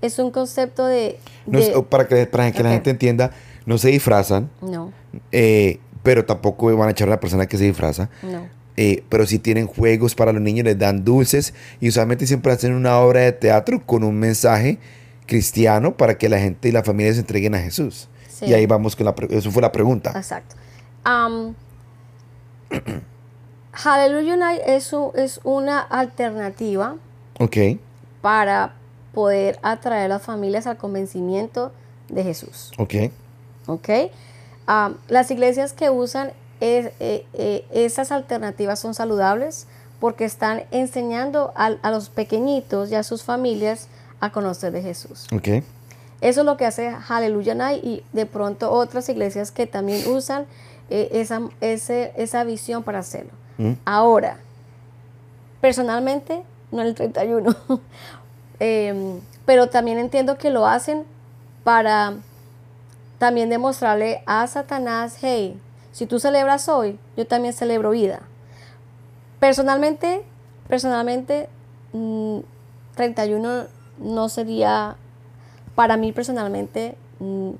[0.00, 1.18] es un concepto de...
[1.88, 3.32] Para que, para que la gente entienda,
[3.66, 4.92] no se disfrazan, no,
[5.32, 8.10] eh, pero tampoco van a echar a una persona que se disfraza.
[8.22, 8.46] no.
[8.76, 12.74] Eh, pero si tienen juegos para los niños, les dan dulces y usualmente siempre hacen
[12.74, 14.78] una obra de teatro con un mensaje
[15.26, 18.08] cristiano para que la gente y la familia se entreguen a Jesús.
[18.28, 18.46] Sí.
[18.46, 19.14] Y ahí vamos con la...
[19.14, 20.12] pre- Eso fue la pregunta.
[20.16, 20.56] Exacto.
[23.72, 26.96] Hallelujah Night es, u- es una alternativa
[28.22, 28.74] para
[29.12, 31.72] poder atraer a las familias al convencimiento
[32.08, 32.72] de Jesús.
[32.78, 32.94] Ok.
[33.66, 33.88] ¿Ok?
[35.08, 39.66] Las iglesias que usan es- eh, eh, esas alternativas son saludables
[40.00, 43.88] porque están enseñando al- a, los pequeñitos y a sus familias
[44.20, 45.26] a conocer de Jesús.
[45.34, 45.62] Ok.
[46.20, 50.46] Eso es lo que hace Hallelujah Night y de pronto otras iglesias que también usan
[50.90, 53.32] eh, esa, ese- esa visión para hacerlo.
[53.58, 53.72] Mm.
[53.84, 54.38] Ahora,
[55.60, 57.56] personalmente, no el 31,
[58.60, 61.04] Em, pero también entiendo que lo hacen
[61.64, 62.14] para
[63.18, 65.58] también demostrarle a Satanás, hey,
[65.94, 68.20] si tú celebras hoy, yo también celebro vida.
[69.40, 70.22] Personalmente,
[70.68, 71.48] personalmente,
[71.92, 72.38] mm,
[72.94, 73.64] 31
[73.98, 74.96] no sería,
[75.74, 77.50] para mí personalmente, mm,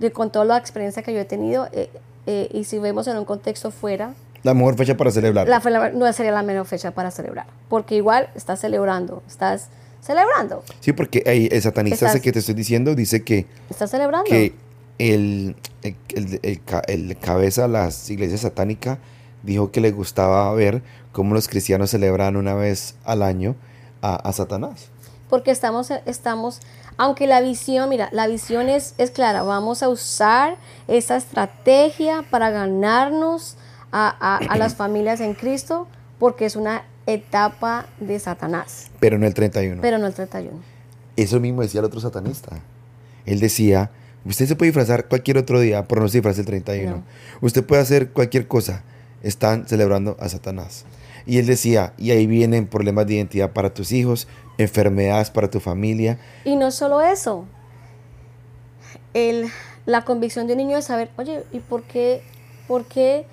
[0.00, 1.90] de, con toda la experiencia que yo he tenido, eh,
[2.26, 4.14] eh, y si vemos en un contexto fuera,
[4.44, 5.48] La mejor fecha para celebrar.
[5.48, 9.68] la, fe- la- no sería la mejor fecha para celebrar, porque igual estás celebrando, estás
[10.00, 13.90] celebrando, Sí, porque ahí el satanista ese Estás- que te estoy diciendo dice que, estás
[13.90, 14.24] celebrando.
[14.30, 14.54] que
[14.98, 18.98] el, el, el- el ca- el cabeza de las iglesias satánicas
[19.42, 20.82] dijo que le gustaba ver
[21.12, 23.54] cómo los cristianos celebran una vez al año
[24.02, 24.88] a, a Satanás.
[25.30, 26.60] Porque estamos, estamos,
[26.96, 30.56] aunque la visión, mira, la visión es, es clara, vamos a usar
[30.88, 33.56] esa estrategia para ganarnos
[33.92, 35.86] a, a- a las familias en Cristo,
[36.18, 39.80] porque es una etapa de Satanás, Pero no el 31.
[39.80, 40.58] pero no el 31.
[41.16, 42.58] Eso mismo decía el otro satanista.
[43.24, 43.90] Él decía,
[44.28, 46.90] usted se puede disfrazar cualquier otro día, pero no se disfrace el 31.
[46.90, 47.04] No.
[47.40, 48.82] Usted puede hacer cualquier cosa.
[49.22, 50.84] Están celebrando a Satanás.
[51.26, 55.60] Y él decía, y ahí vienen problemas de identidad para tus hijos, enfermedades para tu
[55.60, 56.18] familia.
[56.44, 57.44] Y no solo eso,
[59.12, 59.48] el,
[59.84, 62.22] la convicción de un niño de saber, oye, ¿y por qué,
[62.66, 63.26] por qué,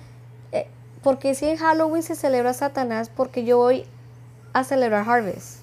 [0.52, 0.66] eh,
[1.02, 3.84] por qué si en Halloween se celebra Satanás, porque yo voy
[4.52, 5.60] a celebrar Harvest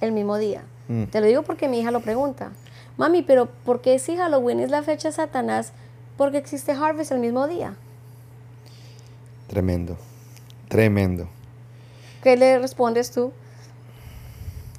[0.00, 0.62] el mismo día?
[0.88, 1.04] Mm.
[1.04, 2.50] Te lo digo porque mi hija lo pregunta.
[2.98, 5.72] Mami, pero ¿por qué si Halloween es la fecha de Satanás,
[6.16, 7.76] por qué existe Harvest el mismo día?
[9.46, 9.96] Tremendo.
[10.68, 11.28] Tremendo.
[12.22, 13.32] ¿Qué le respondes tú?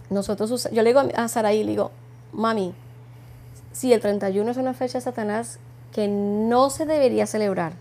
[0.09, 1.91] Nosotros, yo le digo a Saraí, le digo,
[2.33, 2.73] mami,
[3.71, 5.57] si el 31 es una fecha de Satanás
[5.93, 7.73] que no se debería celebrar,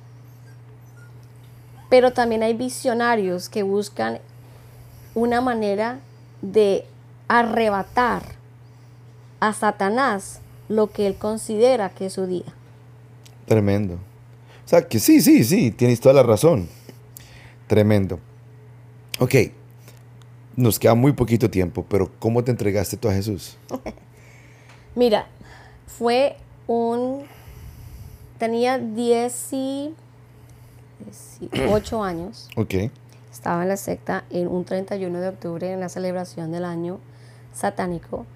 [1.91, 4.20] pero también hay visionarios que buscan
[5.14, 5.99] una manera
[6.43, 6.86] de
[7.26, 8.38] arrebatar
[9.41, 12.45] a Satanás lo que él considera que es su día.
[13.47, 13.95] Tremendo.
[13.95, 16.68] O sea, que sí, sí, sí, tienes toda la razón.
[17.66, 18.20] Tremendo.
[19.18, 19.34] Ok.
[20.57, 23.57] Nos queda muy poquito tiempo, pero ¿cómo te entregaste tú a Jesús?
[24.95, 25.26] Mira,
[25.86, 26.36] fue
[26.66, 27.24] un...
[28.39, 29.95] Tenía 18
[32.03, 32.49] años.
[32.57, 32.74] Ok.
[33.32, 36.99] Estaba en la secta en un 31 de octubre en la celebración del año
[37.55, 38.26] satánico.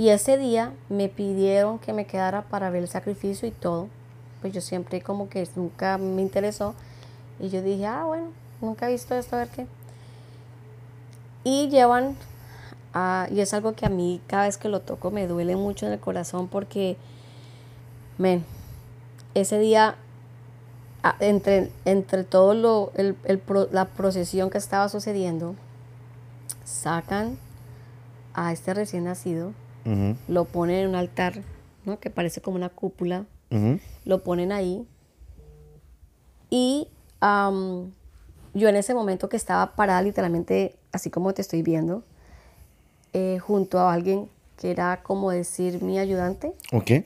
[0.00, 3.88] Y ese día me pidieron que me quedara para ver el sacrificio y todo.
[4.40, 6.74] Pues yo siempre como que nunca me interesó.
[7.38, 8.28] Y yo dije, ah, bueno,
[8.62, 9.66] nunca he visto esto, a ver qué.
[11.44, 12.16] Y llevan,
[12.94, 15.84] a- y es algo que a mí cada vez que lo toco me duele mucho
[15.84, 16.96] en el corazón porque,
[18.16, 18.42] men,
[19.34, 19.96] ese día,
[21.02, 25.56] a- entre, entre todo lo, el, el la procesión que estaba sucediendo,
[26.64, 27.38] sacan
[28.34, 29.52] a este recién nacido,
[30.28, 31.42] Lo ponen en un altar,
[31.84, 31.98] ¿no?
[31.98, 33.26] Que parece como una cúpula,
[34.04, 34.86] lo ponen ahí.
[36.50, 36.88] Y
[37.20, 42.02] yo en ese momento que estaba parada literalmente, así como te estoy viendo,
[43.12, 46.52] eh, junto a alguien que era como decir mi ayudante.
[46.72, 47.04] Ok.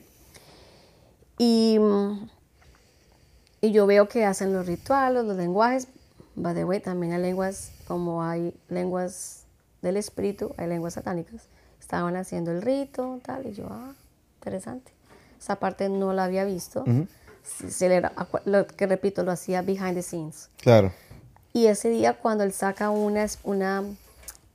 [1.37, 2.29] Y, mm,
[3.61, 5.87] y yo veo que hacen los rituales, los lenguajes.
[6.35, 9.45] By the way, también hay lenguas, como hay lenguas
[9.81, 11.47] del espíritu, hay lenguas satánicas.
[11.85, 13.93] Estaban haciendo el rito, tal, y yo, ah,
[14.39, 14.91] interesante.
[15.39, 16.83] Esa parte no la había visto.
[17.43, 18.01] Se- se le
[18.45, 20.49] lo que repito, lo hacía behind the scenes.
[20.57, 20.91] Claro.
[21.53, 23.83] Y ese día cuando él saca una, una,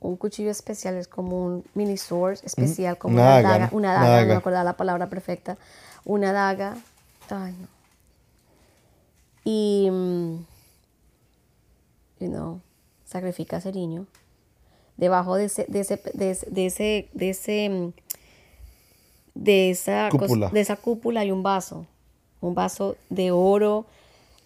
[0.01, 3.77] un cuchillo especial, es como un mini sword especial, como Una una, daga, daga, una
[3.77, 4.25] Una daga, no daga.
[4.27, 5.57] me acordaba la palabra perfecta,
[6.03, 6.75] una daga,
[7.29, 7.67] ay no.
[9.45, 10.35] Y, mm,
[12.19, 12.59] you know,
[13.05, 14.05] sacrifica a ese niño.
[15.01, 17.91] Debajo de ese, de ese, de ese, de ese, de ese,
[19.33, 20.49] de esa, Cúpula.
[20.49, 21.87] de esa cúpula hay un vaso,
[22.39, 23.85] un vaso de oro.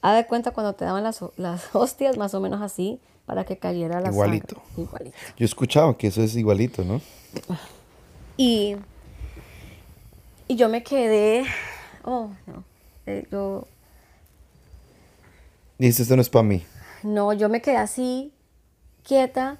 [0.01, 3.57] Haz de cuenta cuando te daban las, las hostias, más o menos así, para que
[3.57, 4.55] cayera la Igualito.
[4.55, 4.81] sangre.
[4.83, 5.17] Igualito.
[5.37, 7.01] Yo he escuchado que eso es igualito, ¿no?
[8.37, 8.75] Y,
[10.47, 11.43] y yo me quedé,
[12.03, 12.63] oh, no,
[13.07, 13.67] eh, yo,
[15.77, 16.63] Dice, esto no es para mí.
[17.03, 18.31] no, yo me quedé así,
[19.03, 19.57] quieta,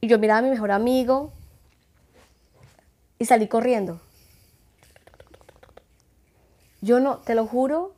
[0.00, 1.32] y yo miraba a mi mejor amigo
[3.18, 4.00] y salí corriendo.
[6.80, 7.92] Yo no, te lo juro,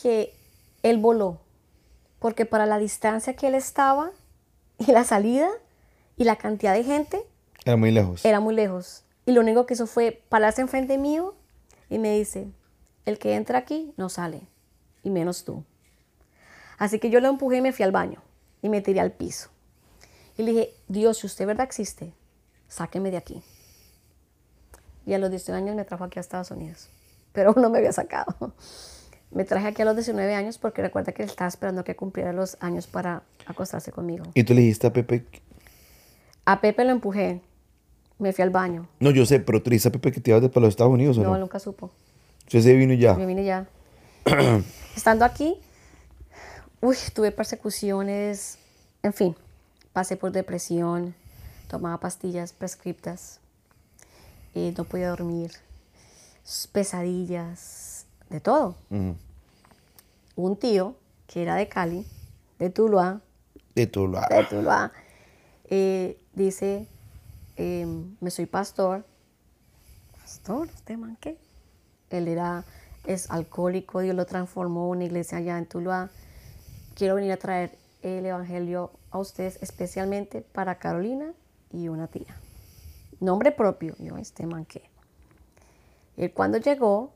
[0.00, 0.32] que
[0.82, 1.40] él voló,
[2.18, 4.12] porque para la distancia que él estaba
[4.78, 5.48] y la salida
[6.16, 7.22] y la cantidad de gente,
[7.64, 8.24] Era muy lejos.
[8.24, 9.02] era muy lejos.
[9.26, 11.34] Y lo único que hizo fue pararse enfrente mío
[11.90, 12.46] y me dice,
[13.04, 14.42] el que entra aquí no sale,
[15.02, 15.64] y menos tú.
[16.78, 18.22] Así que yo lo empujé y me fui al baño
[18.62, 19.50] y me tiré al piso.
[20.36, 22.12] Y le dije, Dios, si usted verdad existe,
[22.68, 23.42] sáqueme de aquí.
[25.06, 26.88] Y a los 19 años me trajo aquí a Estados Unidos,
[27.32, 28.52] pero no me había sacado.
[29.30, 32.32] Me traje aquí a los 19 años porque recuerda que él estaba esperando que cumpliera
[32.32, 34.24] los años para acostarse conmigo.
[34.34, 35.24] Y tú le dijiste a Pepe,
[36.44, 37.40] A Pepe lo empujé,
[38.18, 38.88] me fui al baño.
[39.00, 40.92] no, yo sé, pero tú le dijiste a Pepe que te ibas para los Estados
[40.92, 41.38] Unidos o No, no.
[41.38, 41.90] nunca supo.
[42.44, 43.14] Entonces se vino ya.
[43.14, 43.66] Me vine ya.
[44.96, 45.56] Estando aquí,
[46.80, 48.58] uy, tuve persecuciones,
[49.02, 49.36] en fin,
[49.96, 51.14] pasé por depresión,
[51.68, 53.40] tomaba pastillas prescriptas,
[54.54, 55.52] eh, no podía dormir,
[56.70, 58.76] pesadillas, de todo.
[58.90, 62.06] Un tío que era de Cali,
[62.58, 63.22] de Tuluá,
[63.74, 64.26] De tu lado.
[64.28, 64.92] de Tuluá,
[65.70, 66.86] eh, dice,
[67.56, 69.02] em, me soy pastor.
[70.18, 71.38] Pastor, ¿este man qué?
[72.10, 72.66] Él era,
[73.06, 76.10] es alcohólico, Dios lo transformó en una iglesia allá en Tuluá.
[76.94, 81.32] Quiero venir a traer el evangelio a ustedes, especialmente para Carolina
[81.72, 82.36] y una tía.
[83.20, 83.94] Nombre propio.
[83.98, 84.82] Yo, este man qué.
[86.16, 87.12] Él cuando llegó,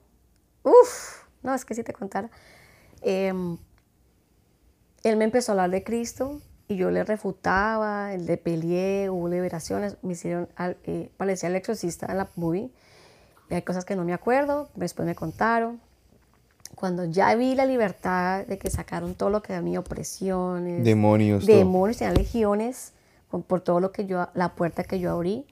[0.62, 2.30] uff, no, es que si te contara,
[3.02, 3.56] em,
[5.02, 9.96] él me empezó a hablar de Cristo y yo le refutaba, le peleé, hubo liberaciones,
[10.02, 10.48] me hicieron,
[10.84, 12.70] eh, parecía el exorcista en la movie.
[13.48, 15.80] Y hay cosas que no me acuerdo, después me contaron.
[16.80, 21.44] Cuando ya vi la libertad de que sacaron todo lo que de mí, opresiones, Demonios,
[21.44, 22.94] demonios, tenían legiones,
[23.30, 25.44] por, por todo lo que yo, la puerta que yo abrí.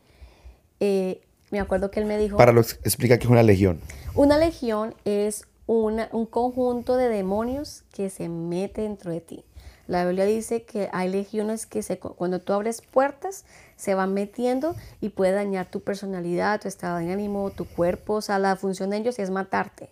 [0.80, 1.20] eh,
[1.50, 3.80] me acuerdo que él me dijo, Para los explica que es una legión.
[4.14, 9.44] una legión es una- un conjunto de demonios que se mete dentro de ti.
[9.86, 13.44] La Biblia dice que hay legiones que se, cuando tú abres puertas
[13.76, 18.14] se van metiendo y puede dañar tu personalidad, tu estado de ánimo, tu cuerpo.
[18.14, 19.90] O sea, la función de ellos es matarte.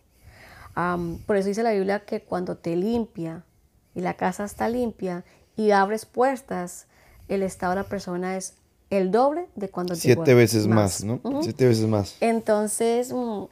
[1.26, 3.44] Por eso dice la Biblia que cuando te limpia
[3.94, 5.24] y la casa está limpia
[5.56, 6.86] y abres puertas,
[7.28, 8.54] el estado de la persona es
[8.90, 11.20] el doble de cuando Siete veces más, ¿no?
[11.42, 12.16] Siete veces más.
[12.20, 13.44] Entonces, mm,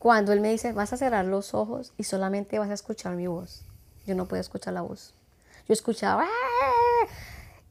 [0.00, 3.28] cuando él me dice, vas a cerrar los ojos y solamente vas a escuchar mi
[3.28, 3.62] voz,
[4.04, 5.14] yo no podía escuchar la voz.
[5.68, 7.06] Yo escuchaba, "Ah",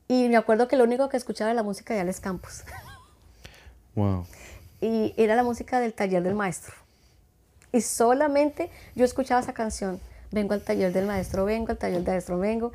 [0.07, 2.63] Y me acuerdo que lo único que escuchaba era la música de Alex Campos.
[3.95, 4.25] Wow.
[4.81, 6.84] y era la música del taller del maestro.
[7.76, 9.99] Y solamente yo escuchaba esa canción.
[10.32, 12.71] Vengo al taller del maestro, vengo al taller del maestro, vengo.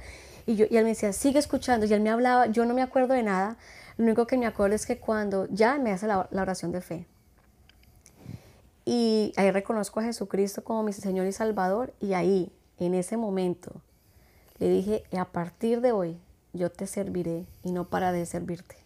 [0.46, 1.86] Y, yo, él me decía, sigue escuchando.
[1.86, 3.56] Y él me hablaba, yo no me acuerdo de nada.
[3.96, 6.82] Lo único que me acuerdo es que cuando ya me hace la, la oración de
[6.82, 7.06] fe.
[8.84, 11.94] Y ahí reconozco a Jesucristo como mi Señor y Salvador.
[11.98, 13.80] Y ahí, en ese momento,
[14.58, 16.18] le dije, a partir de hoy,
[16.52, 18.76] yo te serviré y no para de servirte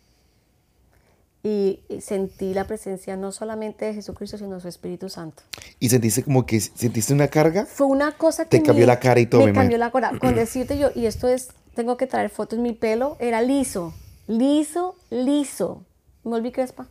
[1.44, 5.42] y sentí la presencia no solamente de Jesucristo, sino de su Espíritu Santo.
[5.78, 7.66] ¿Y sentiste como que sentiste una carga?
[7.66, 10.18] Fue una cosa que Te cambió la cara y todo, me me cambió la cara.
[10.18, 13.92] Con decirte yo, y esto es, tengo que traer fotos, mi pelo era liso,
[14.26, 15.84] liso, liso.
[16.24, 16.88] Me volví crespa.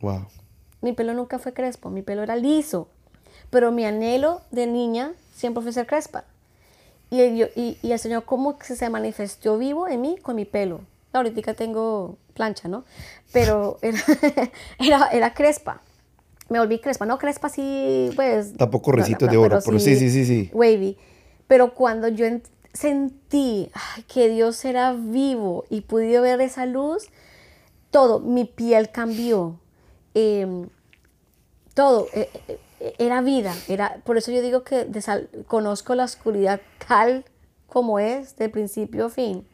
[0.00, 0.26] Wow.
[0.80, 2.88] Mi pelo nunca fue crespo, mi pelo era liso.
[3.50, 6.24] Pero mi anhelo de niña siempre fue ser crespa.
[7.10, 8.24] Y el, yo- y, y el Señor
[8.58, 10.80] que se manifestó vivo en mí con mi pelo.
[11.12, 12.84] Ahorita tengo plancha, ¿no?
[13.32, 13.98] Pero era,
[14.78, 15.80] era, era crespa.
[16.48, 18.54] Me volví crespa, no crespa así, pues...
[18.56, 20.50] Tampoco no, no, ricitos no, de oro, pero sí, sí, sí, sí.
[20.52, 20.98] Wavy.
[21.46, 27.08] Pero cuando yo en- sentí ay, que Dios era vivo y pude ver esa luz,
[27.90, 29.58] todo, mi piel cambió.
[30.14, 30.68] Em,
[31.74, 33.54] todo, eh, eh, era vida.
[33.68, 34.86] Era, por eso yo digo que
[35.46, 37.24] conozco la oscuridad tal
[37.66, 39.46] como es, de principio a fin.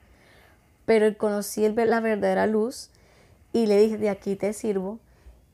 [0.88, 2.88] Pero conocí la verdadera luz
[3.52, 5.00] y le dije, de aquí te sirvo.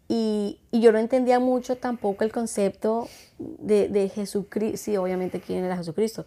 [0.06, 3.08] Y, y yo no entendía mucho tampoco el concepto
[3.38, 6.24] de, de Jesucristo, sí, obviamente quién era Jesucristo,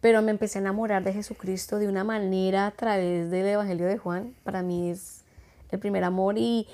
[0.00, 3.98] pero me empecé a enamorar de Jesucristo de una manera a través del Evangelio de
[3.98, 4.34] Juan.
[4.42, 5.24] Para mí es
[5.70, 6.66] el primer amor y,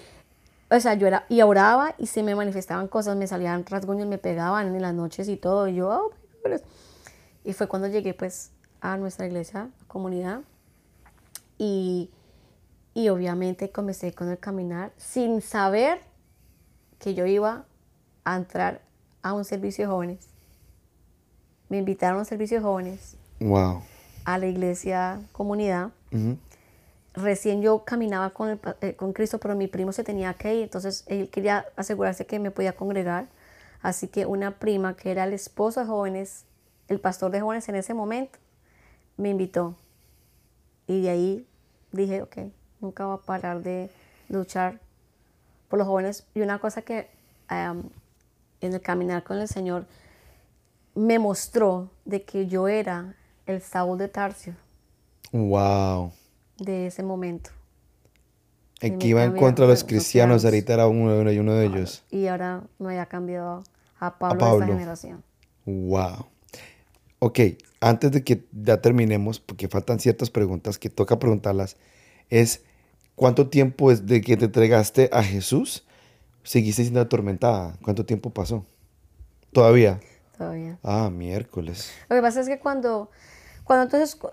[0.70, 4.18] o sea, yo era, y oraba y se me manifestaban cosas, me salían rasguños, me
[4.18, 6.12] pegaban en las noches y todo, y yo, oh,
[7.42, 10.42] y fue cuando llegué pues a nuestra iglesia, comunidad,
[11.64, 12.10] y,
[12.92, 16.00] y obviamente comencé con el caminar sin saber
[16.98, 17.64] que yo iba
[18.24, 18.80] a entrar
[19.22, 20.28] a un servicio de jóvenes.
[21.68, 23.80] Me invitaron a un servicio de jóvenes Wow.
[24.24, 25.90] a la iglesia comunidad.
[26.10, 26.36] Ujú.
[27.14, 30.62] Recién yo caminaba con, el eh, con Cristo, pero mi primo se tenía que ir,
[30.64, 33.28] entonces él quería asegurarse que me podía congregar.
[33.82, 36.44] Así que una prima que era el esposo de jóvenes,
[36.88, 38.38] el pastor de jóvenes en ese momento,
[39.16, 39.76] me invitó.
[40.88, 41.46] Y de ahí
[41.92, 42.36] dije, ok,
[42.80, 43.90] nunca voy a parar de
[44.28, 44.80] luchar
[45.68, 46.24] por los jóvenes.
[46.34, 47.08] Y una cosa que
[47.48, 47.82] am,
[48.60, 49.86] en el caminar con el Señor
[50.94, 53.14] me mostró de que yo era
[53.46, 54.54] el Saúl de Tarcio
[55.32, 56.12] Wow.
[56.58, 57.50] de ese momento.
[58.80, 62.02] El que iba en contra de los cristianos, ahorita era uno, de- uno de ellos.
[62.10, 63.62] Y ahora me había cambiado
[64.00, 64.64] a Pablo, de Pablo.
[64.64, 65.24] esta generación.
[65.64, 66.26] Wow.
[67.24, 67.38] Ok,
[67.80, 71.76] antes de que ya terminemos, porque faltan ciertas preguntas que toca preguntarlas,
[72.30, 72.64] es
[73.14, 75.84] ¿cuánto tiempo desde que te entregaste a Jesús
[76.42, 77.76] seguiste siendo atormentada?
[77.80, 78.66] ¿Cuánto tiempo pasó?
[79.52, 80.00] ¿Todavía?
[80.36, 80.80] Todavía.
[80.82, 81.92] Ah, miércoles.
[82.08, 83.08] Lo que pasa es que cuando,
[83.62, 84.30] cuando entonces, cu-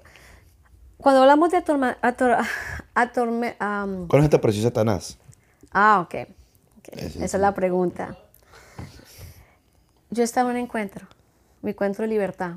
[0.97, 2.37] cuando hablamos de atorma, ator,
[2.95, 5.19] atorme- am, ¿Cuándo se te apareció Satanás?
[5.73, 6.27] ah, ok.
[6.91, 8.17] Esa es la pregunta.
[10.09, 11.05] Yo estaba en un encuentro,
[11.61, 12.55] mi encuentro de libertad,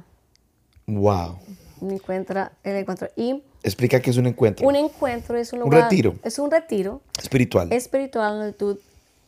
[0.87, 1.39] Wow.
[1.81, 3.09] mi encuentro, el encuentro.
[3.17, 5.85] Y Explica qué es un encuentro un encuentro es un Un lugar.
[5.85, 6.15] retiro.
[6.25, 7.73] Es un retiro espiritual.
[7.73, 8.79] espiritual donde tú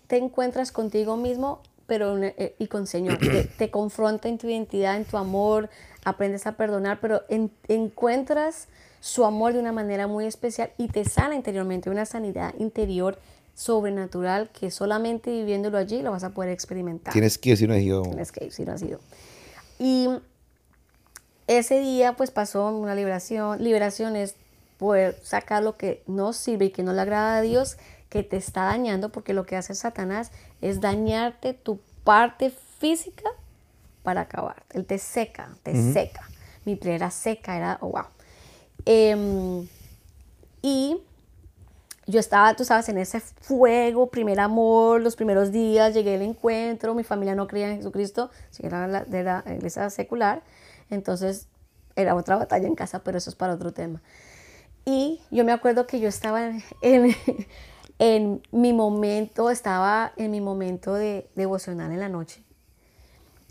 [0.08, 3.18] te encuentras contigo mismo pero eh, y con Señor.
[3.18, 5.68] Te, te confronta en tu identidad, en tu amor,
[6.04, 8.68] aprendes a perdonar, pero en- encuentras
[9.00, 13.18] su amor de una manera muy especial y te sana interiormente, una sanidad interior
[13.54, 17.12] sobrenatural que solamente viviéndolo allí lo vas a poder experimentar.
[17.12, 18.98] Tienes que decir, no digo, Tienes que ir, si no ha sido.
[19.78, 20.08] Y
[21.46, 23.62] ese día pues pasó una liberación.
[23.62, 24.36] Liberación es
[24.78, 27.76] poder sacar lo que no sirve y que no le agrada a Dios,
[28.08, 30.30] que te está dañando, porque lo que hace Satanás
[30.60, 33.30] es dañarte tu parte física
[34.02, 34.62] para acabar.
[34.70, 36.28] Él te seca, te seca.
[36.64, 38.04] Mi piel era seca, era, oh, wow.
[38.84, 39.66] Em,
[40.62, 40.98] y
[42.06, 46.94] yo estaba, tú sabes, en ese fuego, primer amor, los primeros días, llegué al encuentro,
[46.94, 50.42] mi familia no creía en Jesucristo, sí, era de la iglesia secular,
[50.94, 51.48] entonces
[51.96, 54.02] era otra batalla en casa, pero eso es para otro tema.
[54.84, 57.16] Y yo me acuerdo que yo estaba en, en,
[57.98, 62.42] en mi momento, estaba en mi momento de devocional en la noche.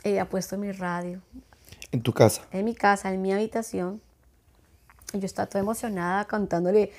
[0.03, 1.21] Había puesto mi radio
[1.91, 2.41] en tu casa.
[2.51, 4.01] en mi casa, en mi habitación.
[5.13, 6.91] Y yo estaba toda emocionada contándole,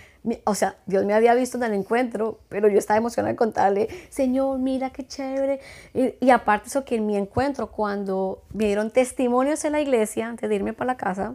[0.45, 4.59] o sea, Dios me había visto en el encuentro, pero yo estaba emocionada contarle, Señor,
[4.61, 5.61] mira qué chévere.
[5.93, 10.29] Y, y aparte eso que en mi encuentro, cuando me dieron testimonios en la iglesia,
[10.29, 11.35] antes de irme para la casa,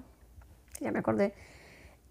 [0.80, 1.34] ya me acordé,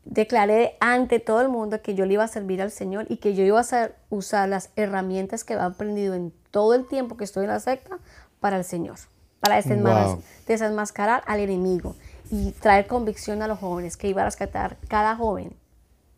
[0.05, 3.35] declaré ante todo el mundo que yo le iba a servir al Señor y que
[3.35, 7.45] yo iba a usar las herramientas que he aprendido en todo el tiempo que estoy
[7.45, 7.99] en la secta
[8.41, 8.97] para el Señor,
[9.41, 10.23] para desenmas- Wow.
[10.47, 11.95] desenmascarar al enemigo
[12.31, 15.55] y traer convicción a los jóvenes, que iba a rescatar cada joven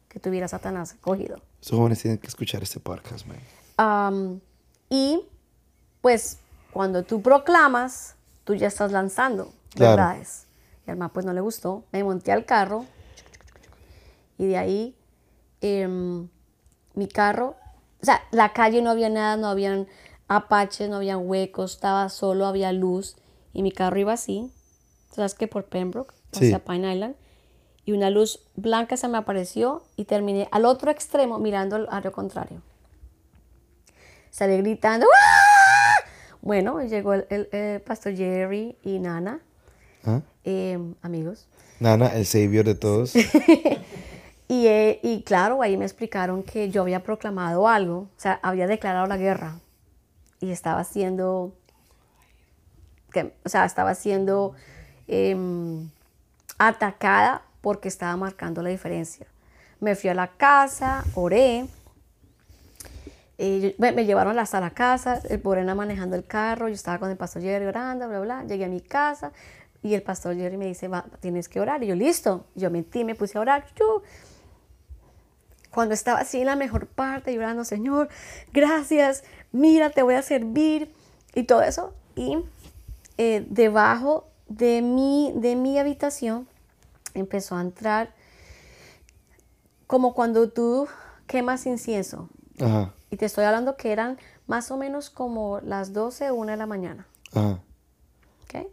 [0.09, 1.37] que tuviera Satanás cogido.
[1.61, 3.39] Esos jóvenes tienen que escuchar este podcast, man.
[3.77, 4.41] Am,
[4.89, 5.23] y
[6.01, 6.39] pues
[6.73, 9.97] cuando tú proclamas, tú ya estás lanzando Claro.
[9.97, 10.47] verdades.
[10.87, 11.85] Y al man pues no le gustó.
[11.93, 12.87] Me monté al carro
[14.39, 14.97] y de ahí
[15.61, 16.29] em,
[16.95, 17.55] mi carro,
[18.03, 19.87] o sea, la calle no había nada, no habían
[20.27, 23.17] apaches, no había huecos, estaba solo, había luz
[23.53, 24.51] y mi carro iba así.
[25.11, 26.47] ¿Sabes que Por Pembroke, Sí.
[26.47, 27.17] hacia Pine Island.
[27.85, 32.11] Y una luz blanca se me apareció y terminé al otro extremo mirando al área
[32.11, 32.63] contrario.
[34.31, 35.07] Salí gritando.
[35.07, 36.05] ¡Ah!
[36.43, 39.41] Bueno, llegó el, el, eh, pastor Jerry y Nana,
[40.05, 40.21] ¿Ah?
[40.45, 41.49] eh, amigos.
[41.81, 43.15] Nana, el savior de todos.
[44.51, 48.67] Y, eh, y claro, ahí me explicaron que yo había proclamado algo, o sea, había
[48.67, 49.61] declarado la guerra
[50.41, 50.83] y estaba
[53.13, 54.55] que, o sea, estaba siendo
[55.11, 55.91] em,
[56.57, 59.27] atacada porque estaba marcando la diferencia.
[59.81, 61.67] Me fui a la casa, oré,
[63.39, 67.11] eh, me, me llevaron hasta la casa, el Borena manejando el carro, yo estaba con
[67.11, 69.33] el pastor Jerry orando, bla, bla, llegué a mi casa
[69.83, 71.83] y el pastor Jerry me dice, "Va, tienes que orar.
[71.83, 72.45] Y yo, listo.
[72.55, 73.65] Yo metí, me puse a orar.
[73.77, 74.03] Yo,
[75.71, 78.09] cuando estaba así en la mejor parte, llorando, Señor,
[78.53, 80.93] gracias, mira, te voy a servir
[81.35, 81.95] y todo eso.
[82.15, 82.39] Y
[83.17, 86.47] eh, debajo de mi, de mi habitación
[87.15, 88.13] empezó a entrar
[89.87, 90.87] como cuando tú
[91.27, 92.29] quemas incienso.
[92.61, 96.57] Ajá, Y te estoy hablando que eran más o menos como las 12, 1 de
[96.57, 97.07] la mañana.
[97.33, 97.61] ajá.
[98.45, 98.67] ¿ok?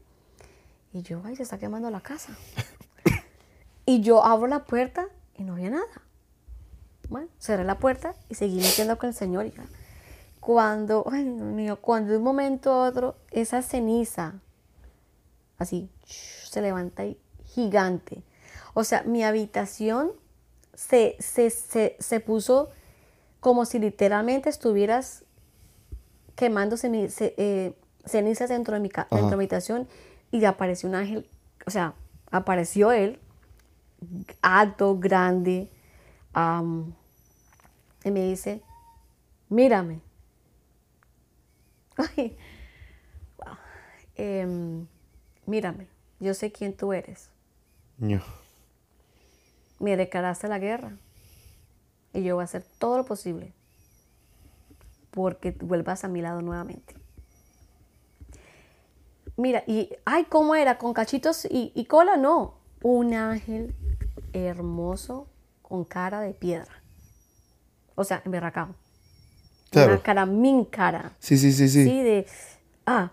[0.94, 2.36] Y yo, ay, se está quemando la casa.
[3.86, 5.06] y yo abro la puerta
[5.38, 6.02] y no había nada.
[7.10, 9.46] Bueno, cerré la puerta y seguí metiendo con el Señor.
[9.46, 9.64] hija.
[10.40, 14.36] Cuando, ay, Dios mío, cuando de un momento a otro, esa ceniza,
[15.58, 18.24] así, se levanta y gigante.
[18.74, 20.12] O sea, mi habitación
[20.74, 22.70] se, se, se, se puso
[23.40, 25.24] como si literalmente estuvieras
[26.36, 27.74] quemando ceni- eh,
[28.06, 29.88] cenizas dentro de, mi dentro de mi habitación
[30.32, 31.30] y apareció un ángel,
[31.66, 31.94] o sea,
[32.32, 33.20] apareció él,
[34.42, 35.70] alto, grande,
[38.04, 38.62] y me dice,
[39.50, 40.02] mírame.
[41.98, 42.38] Ay,
[43.38, 43.58] wow.
[45.48, 45.88] Mírame,
[46.20, 47.30] yo sé quién tú eres.
[47.98, 48.22] Ño.
[49.80, 50.92] Me declaraste la guerra
[52.14, 53.54] y yo voy a hacer todo lo posible
[55.12, 56.96] porque vuelvas a mi lado nuevamente.
[59.36, 60.78] Mira, y, ay, ¿cómo era?
[60.78, 62.18] ¿Con cachitos y, y cola?
[62.18, 62.56] No.
[62.82, 63.76] Un ángel
[64.34, 65.28] hermoso
[65.62, 66.84] con cara de piedra.
[67.96, 68.76] O sea, emberracado.
[69.70, 69.94] Claro.
[69.94, 71.16] Una cara, min cara.
[71.20, 71.84] Sí, sí, sí, sí.
[71.84, 72.28] Sí, de.
[72.86, 73.12] Ah.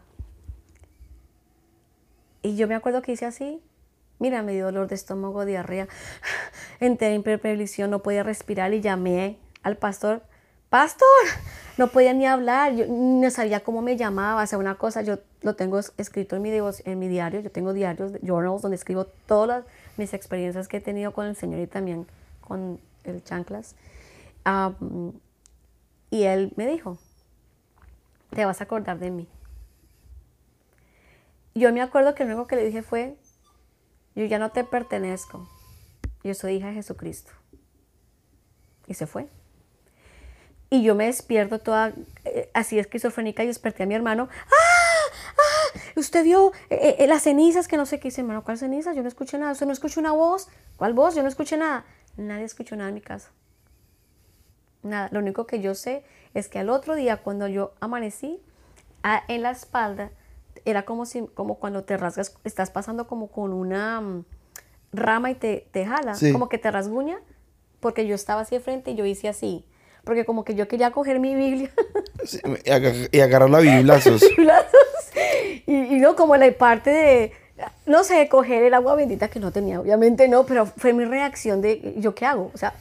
[2.45, 3.61] Y yo me acuerdo que hice así.
[4.19, 5.89] Mira, me dio dolor de estómago, diarrea.
[6.79, 10.23] Entré en hiperpelvición, no podía respirar y llamé al pastor.
[10.69, 11.07] ¡Pastor!
[11.79, 15.19] No podía ni hablar, yo no sabía cómo me llamaba, o sea, una cosa, yo
[15.41, 19.65] lo tengo es- escrito en mi, diario, yo tengo diarios, journals, donde escribo todas
[19.97, 22.07] mis experiencias que he tenido con el Señor y también
[22.41, 23.75] con el chanclas.
[26.11, 26.99] Y él me dijo,
[28.31, 29.29] te vas a acordar de mí.
[31.55, 33.17] Yo me acuerdo que lo único que le dije fue,
[34.15, 35.49] yo ya no te pertenezco,
[36.23, 37.33] yo soy hija de Jesucristo.
[38.87, 39.29] Y se fue.
[40.71, 41.93] Y yo me despierto toda
[42.25, 44.29] eh, así esquizofrénica y desperté a mi hermano.
[44.47, 45.11] ¡Ah!
[45.37, 45.79] ¡Ah!
[45.97, 48.97] Usted vio eh, eh, las cenizas que no sé qué dice, hermano, ¿cuál cenizas?
[48.97, 49.53] Yo no escuché nada.
[49.53, 50.49] ¿Usted no escuchó una voz?
[50.77, 51.15] ¿Cuál voz?
[51.15, 51.85] Yo no escuché nada.
[52.17, 53.31] Nadie escuchó nada en mi casa.
[54.83, 55.09] Nada.
[55.13, 56.05] Lo único que yo sé
[56.35, 58.43] es que al otro día, cuando yo amanecí,
[59.03, 60.11] a- en la espalda,
[60.65, 64.25] era como si, como cuando te rasgas, estás pasando como con una mm,
[64.93, 66.33] rama y te, te jala, Sí.
[66.33, 67.19] como que te rasguña,
[67.81, 69.65] porque yo estaba así de frente y yo hice así.
[70.05, 71.71] Porque como que yo quería coger mi Biblia
[72.25, 74.23] Sí, y, aga- y agarrar la biblazos.
[75.67, 77.33] y, y no como la parte de,
[77.87, 81.61] no sé, coger el agua bendita que no tenía, obviamente no, pero fue mi reacción
[81.63, 82.51] de, ¿yo qué hago?
[82.55, 82.75] O sea, a-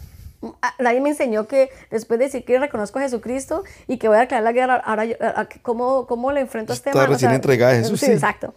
[0.79, 4.21] nadie me enseñó que después de decir que reconozco a Jesucristo y que voy a
[4.21, 7.09] declarar la guerra, ahora yo, a- a- ¿cómo, cómo le enfrento a este Está man?
[7.09, 8.11] O recién sea, entregada a Jesús, sí.
[8.11, 8.53] Exacto.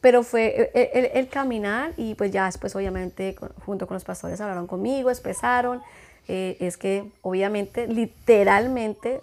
[0.00, 3.34] Pero fue el, el- el caminar y pues ya después obviamente
[3.64, 5.80] junto con los pastores hablaron conmigo, expresaron,
[6.28, 9.20] eh, es que obviamente literalmente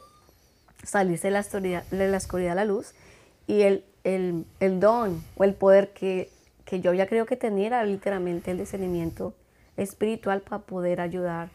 [0.83, 2.93] salirse de la, oscuridad, de la oscuridad a la luz
[3.47, 6.29] y el, el, el don o el poder que,
[6.65, 9.33] que yo ya creo que tenía era literalmente el discernimiento
[9.77, 11.49] espiritual para poder ayudar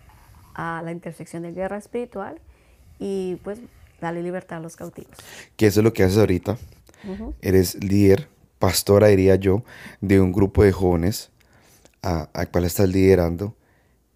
[0.56, 2.40] a la intersección de guerra espiritual
[2.98, 3.60] y pues
[4.00, 5.16] darle libertad a los cautivos.
[5.56, 6.56] Que eso es lo que haces ahorita.
[7.40, 8.28] Eres líder,
[8.58, 9.62] pastora diría yo,
[10.00, 11.30] de un grupo de jóvenes
[12.02, 13.54] a, a cual estás liderando.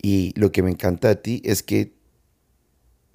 [0.02, 1.92] Y lo que me encanta de ti es que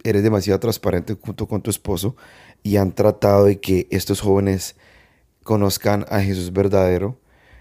[0.04, 2.16] eres demasiado transparente junto con tu esposo
[2.64, 4.76] y han tratado de que estos jóvenes
[5.44, 7.20] conozcan a Jesús verdadero,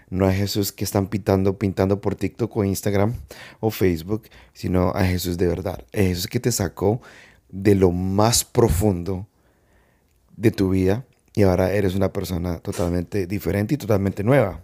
[0.09, 3.13] no a Jesús que están pintando, pintando por TikTok o Instagram
[3.59, 7.01] o Facebook, sino a Jesús de verdad, a Jesús que te sacó
[7.49, 9.27] de lo más profundo
[10.35, 14.63] de tu vida y ahora eres una persona totalmente diferente y totalmente nueva.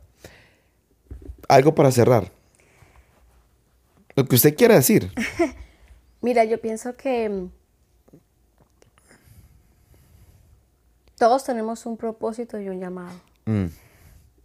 [1.47, 2.31] Algo para cerrar.
[4.15, 5.11] Lo que usted quiera decir.
[6.21, 7.49] Mira, yo pienso que mm,
[11.17, 13.65] todos tenemos un propósito y un llamado, Mm,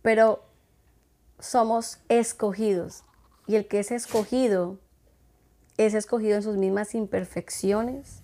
[0.00, 0.45] pero
[1.38, 3.02] somos escogidos
[3.46, 4.78] y el que es escogido
[5.76, 8.22] es escogido en sus mismas imperfecciones,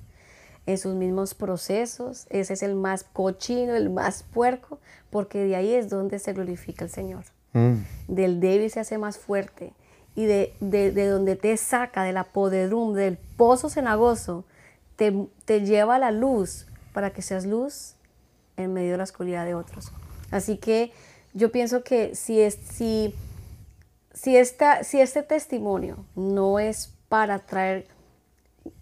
[0.66, 2.26] en sus mismos procesos.
[2.30, 4.78] Ese es el más cochino, el más puerco,
[5.10, 7.24] porque de ahí es donde se glorifica el Señor.
[7.52, 7.74] mm,
[8.08, 9.74] Del débil se hace más fuerte
[10.14, 14.44] y de, de- de donde te saca de la podredumbre, del pozo cenagoso,
[14.96, 17.94] te, te lleva a la luz para que seas luz
[18.56, 19.90] en medio de la oscuridad de otros.
[20.30, 20.92] Así que
[21.34, 23.14] yo pienso que si, es, si,
[24.12, 27.86] si, esta, si este testimonio no es para traer,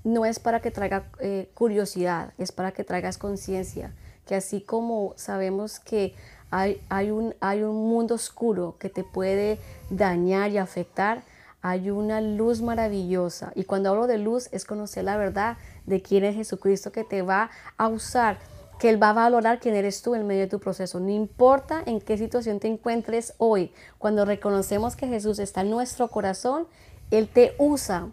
[0.05, 3.93] no es para que traiga eh, curiosidad, es para que traigas conciencia,
[4.27, 6.15] que así como sabemos que
[6.51, 9.59] hay, hay, un, hay un mundo oscuro que te puede
[9.89, 11.23] dañar y afectar,
[11.63, 13.53] hay una luz maravillosa.
[13.55, 17.23] Y cuando hablo de luz es conocer la verdad de quién es Jesucristo que te
[17.23, 18.39] va a usar,
[18.81, 20.99] que Él va a valorar quién eres tú en medio de tu proceso.
[20.99, 26.09] No importa en qué situación te encuentres hoy, cuando reconocemos que Jesús está en nuestro
[26.09, 26.67] corazón,
[27.11, 28.09] Él te usa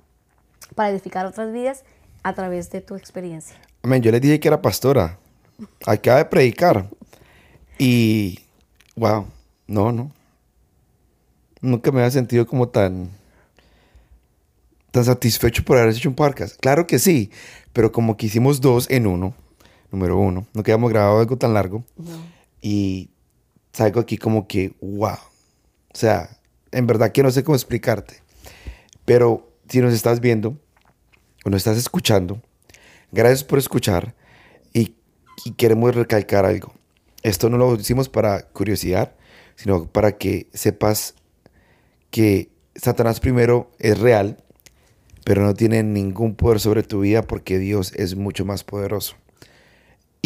[0.75, 1.83] para edificar otras vidas
[2.21, 3.55] a través de tu experiencia.
[3.81, 4.03] Amén.
[4.03, 5.17] Yo les dije que era pastora.
[5.85, 6.89] Acaba de predicar.
[7.79, 8.39] Y,
[8.97, 9.25] wow,
[9.67, 10.11] no, no.
[11.61, 13.09] Nunca me había sentido como tan,
[14.91, 16.59] tan satisfecho por haber hecho un podcast.
[16.59, 17.31] Claro que sí,
[17.71, 19.33] pero como que hicimos dos en uno,
[19.91, 21.83] número uno, no que habíamos grabado algo tan largo.
[22.61, 23.09] Y
[23.73, 25.17] salgo aquí como que, wow.
[25.93, 26.37] O sea,
[26.71, 28.21] en verdad que no sé cómo explicarte.
[29.05, 30.59] Pero si nos estás viendo
[31.45, 32.41] o nos estás escuchando,
[33.11, 34.15] gracias por escuchar
[34.73, 34.95] y,
[35.45, 36.73] y queremos recalcar algo.
[37.23, 39.13] Esto no lo hicimos para curiosidad,
[39.55, 41.15] sino para que sepas
[42.11, 44.37] que Satanás primero es real,
[45.23, 49.15] pero no tiene ningún poder sobre tu vida porque Dios es mucho más poderoso.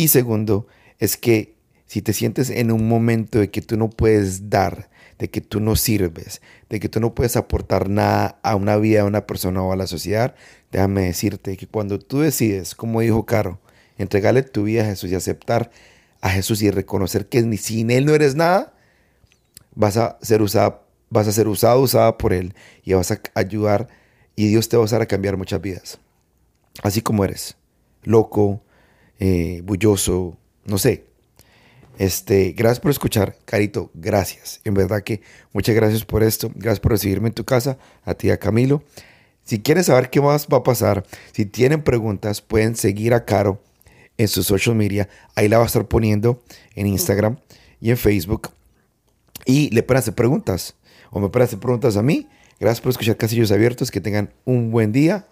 [0.01, 0.65] Y segundo,
[0.97, 1.53] es que
[1.85, 5.59] si te sientes en un momento de que tú no puedes dar, de que tú
[5.59, 6.41] no sirves,
[6.71, 9.75] de que tú no puedes aportar nada a una vida, a una persona o a
[9.75, 10.33] la sociedad,
[10.71, 13.59] déjame decirte que cuando tú decides, como dijo Caro,
[13.99, 15.69] entregarle tu vida a Jesús y aceptar
[16.19, 18.73] a Jesús y reconocer que ni sin Él no eres nada,
[19.75, 23.87] vas a ser usada, vas a ser usado, usada por Él y vas a ayudar
[24.35, 25.99] y Dios te va a usar a cambiar muchas vidas.
[26.81, 27.55] Así como eres,
[28.01, 28.63] loco,
[29.21, 30.35] eh, bulloso,
[30.65, 31.05] no sé.
[31.99, 34.61] Este, gracias por escuchar, Carito, gracias.
[34.63, 35.21] En verdad que
[35.53, 36.51] muchas gracias por esto.
[36.55, 38.83] Gracias por recibirme en tu casa, a ti, a Camilo.
[39.43, 43.61] Si quieres saber qué más va a pasar, si tienen preguntas, pueden seguir a Caro
[44.17, 45.07] en sus social media.
[45.35, 46.41] Ahí la va a estar poniendo
[46.73, 47.37] en Instagram
[47.79, 48.49] y en Facebook.
[49.45, 50.73] Y le pueden hacer preguntas.
[51.11, 52.27] O me pueden hacer preguntas a mí.
[52.59, 53.91] Gracias por escuchar Casillos Abiertos.
[53.91, 55.27] Que tengan un buen día.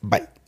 [0.00, 0.43] Bye.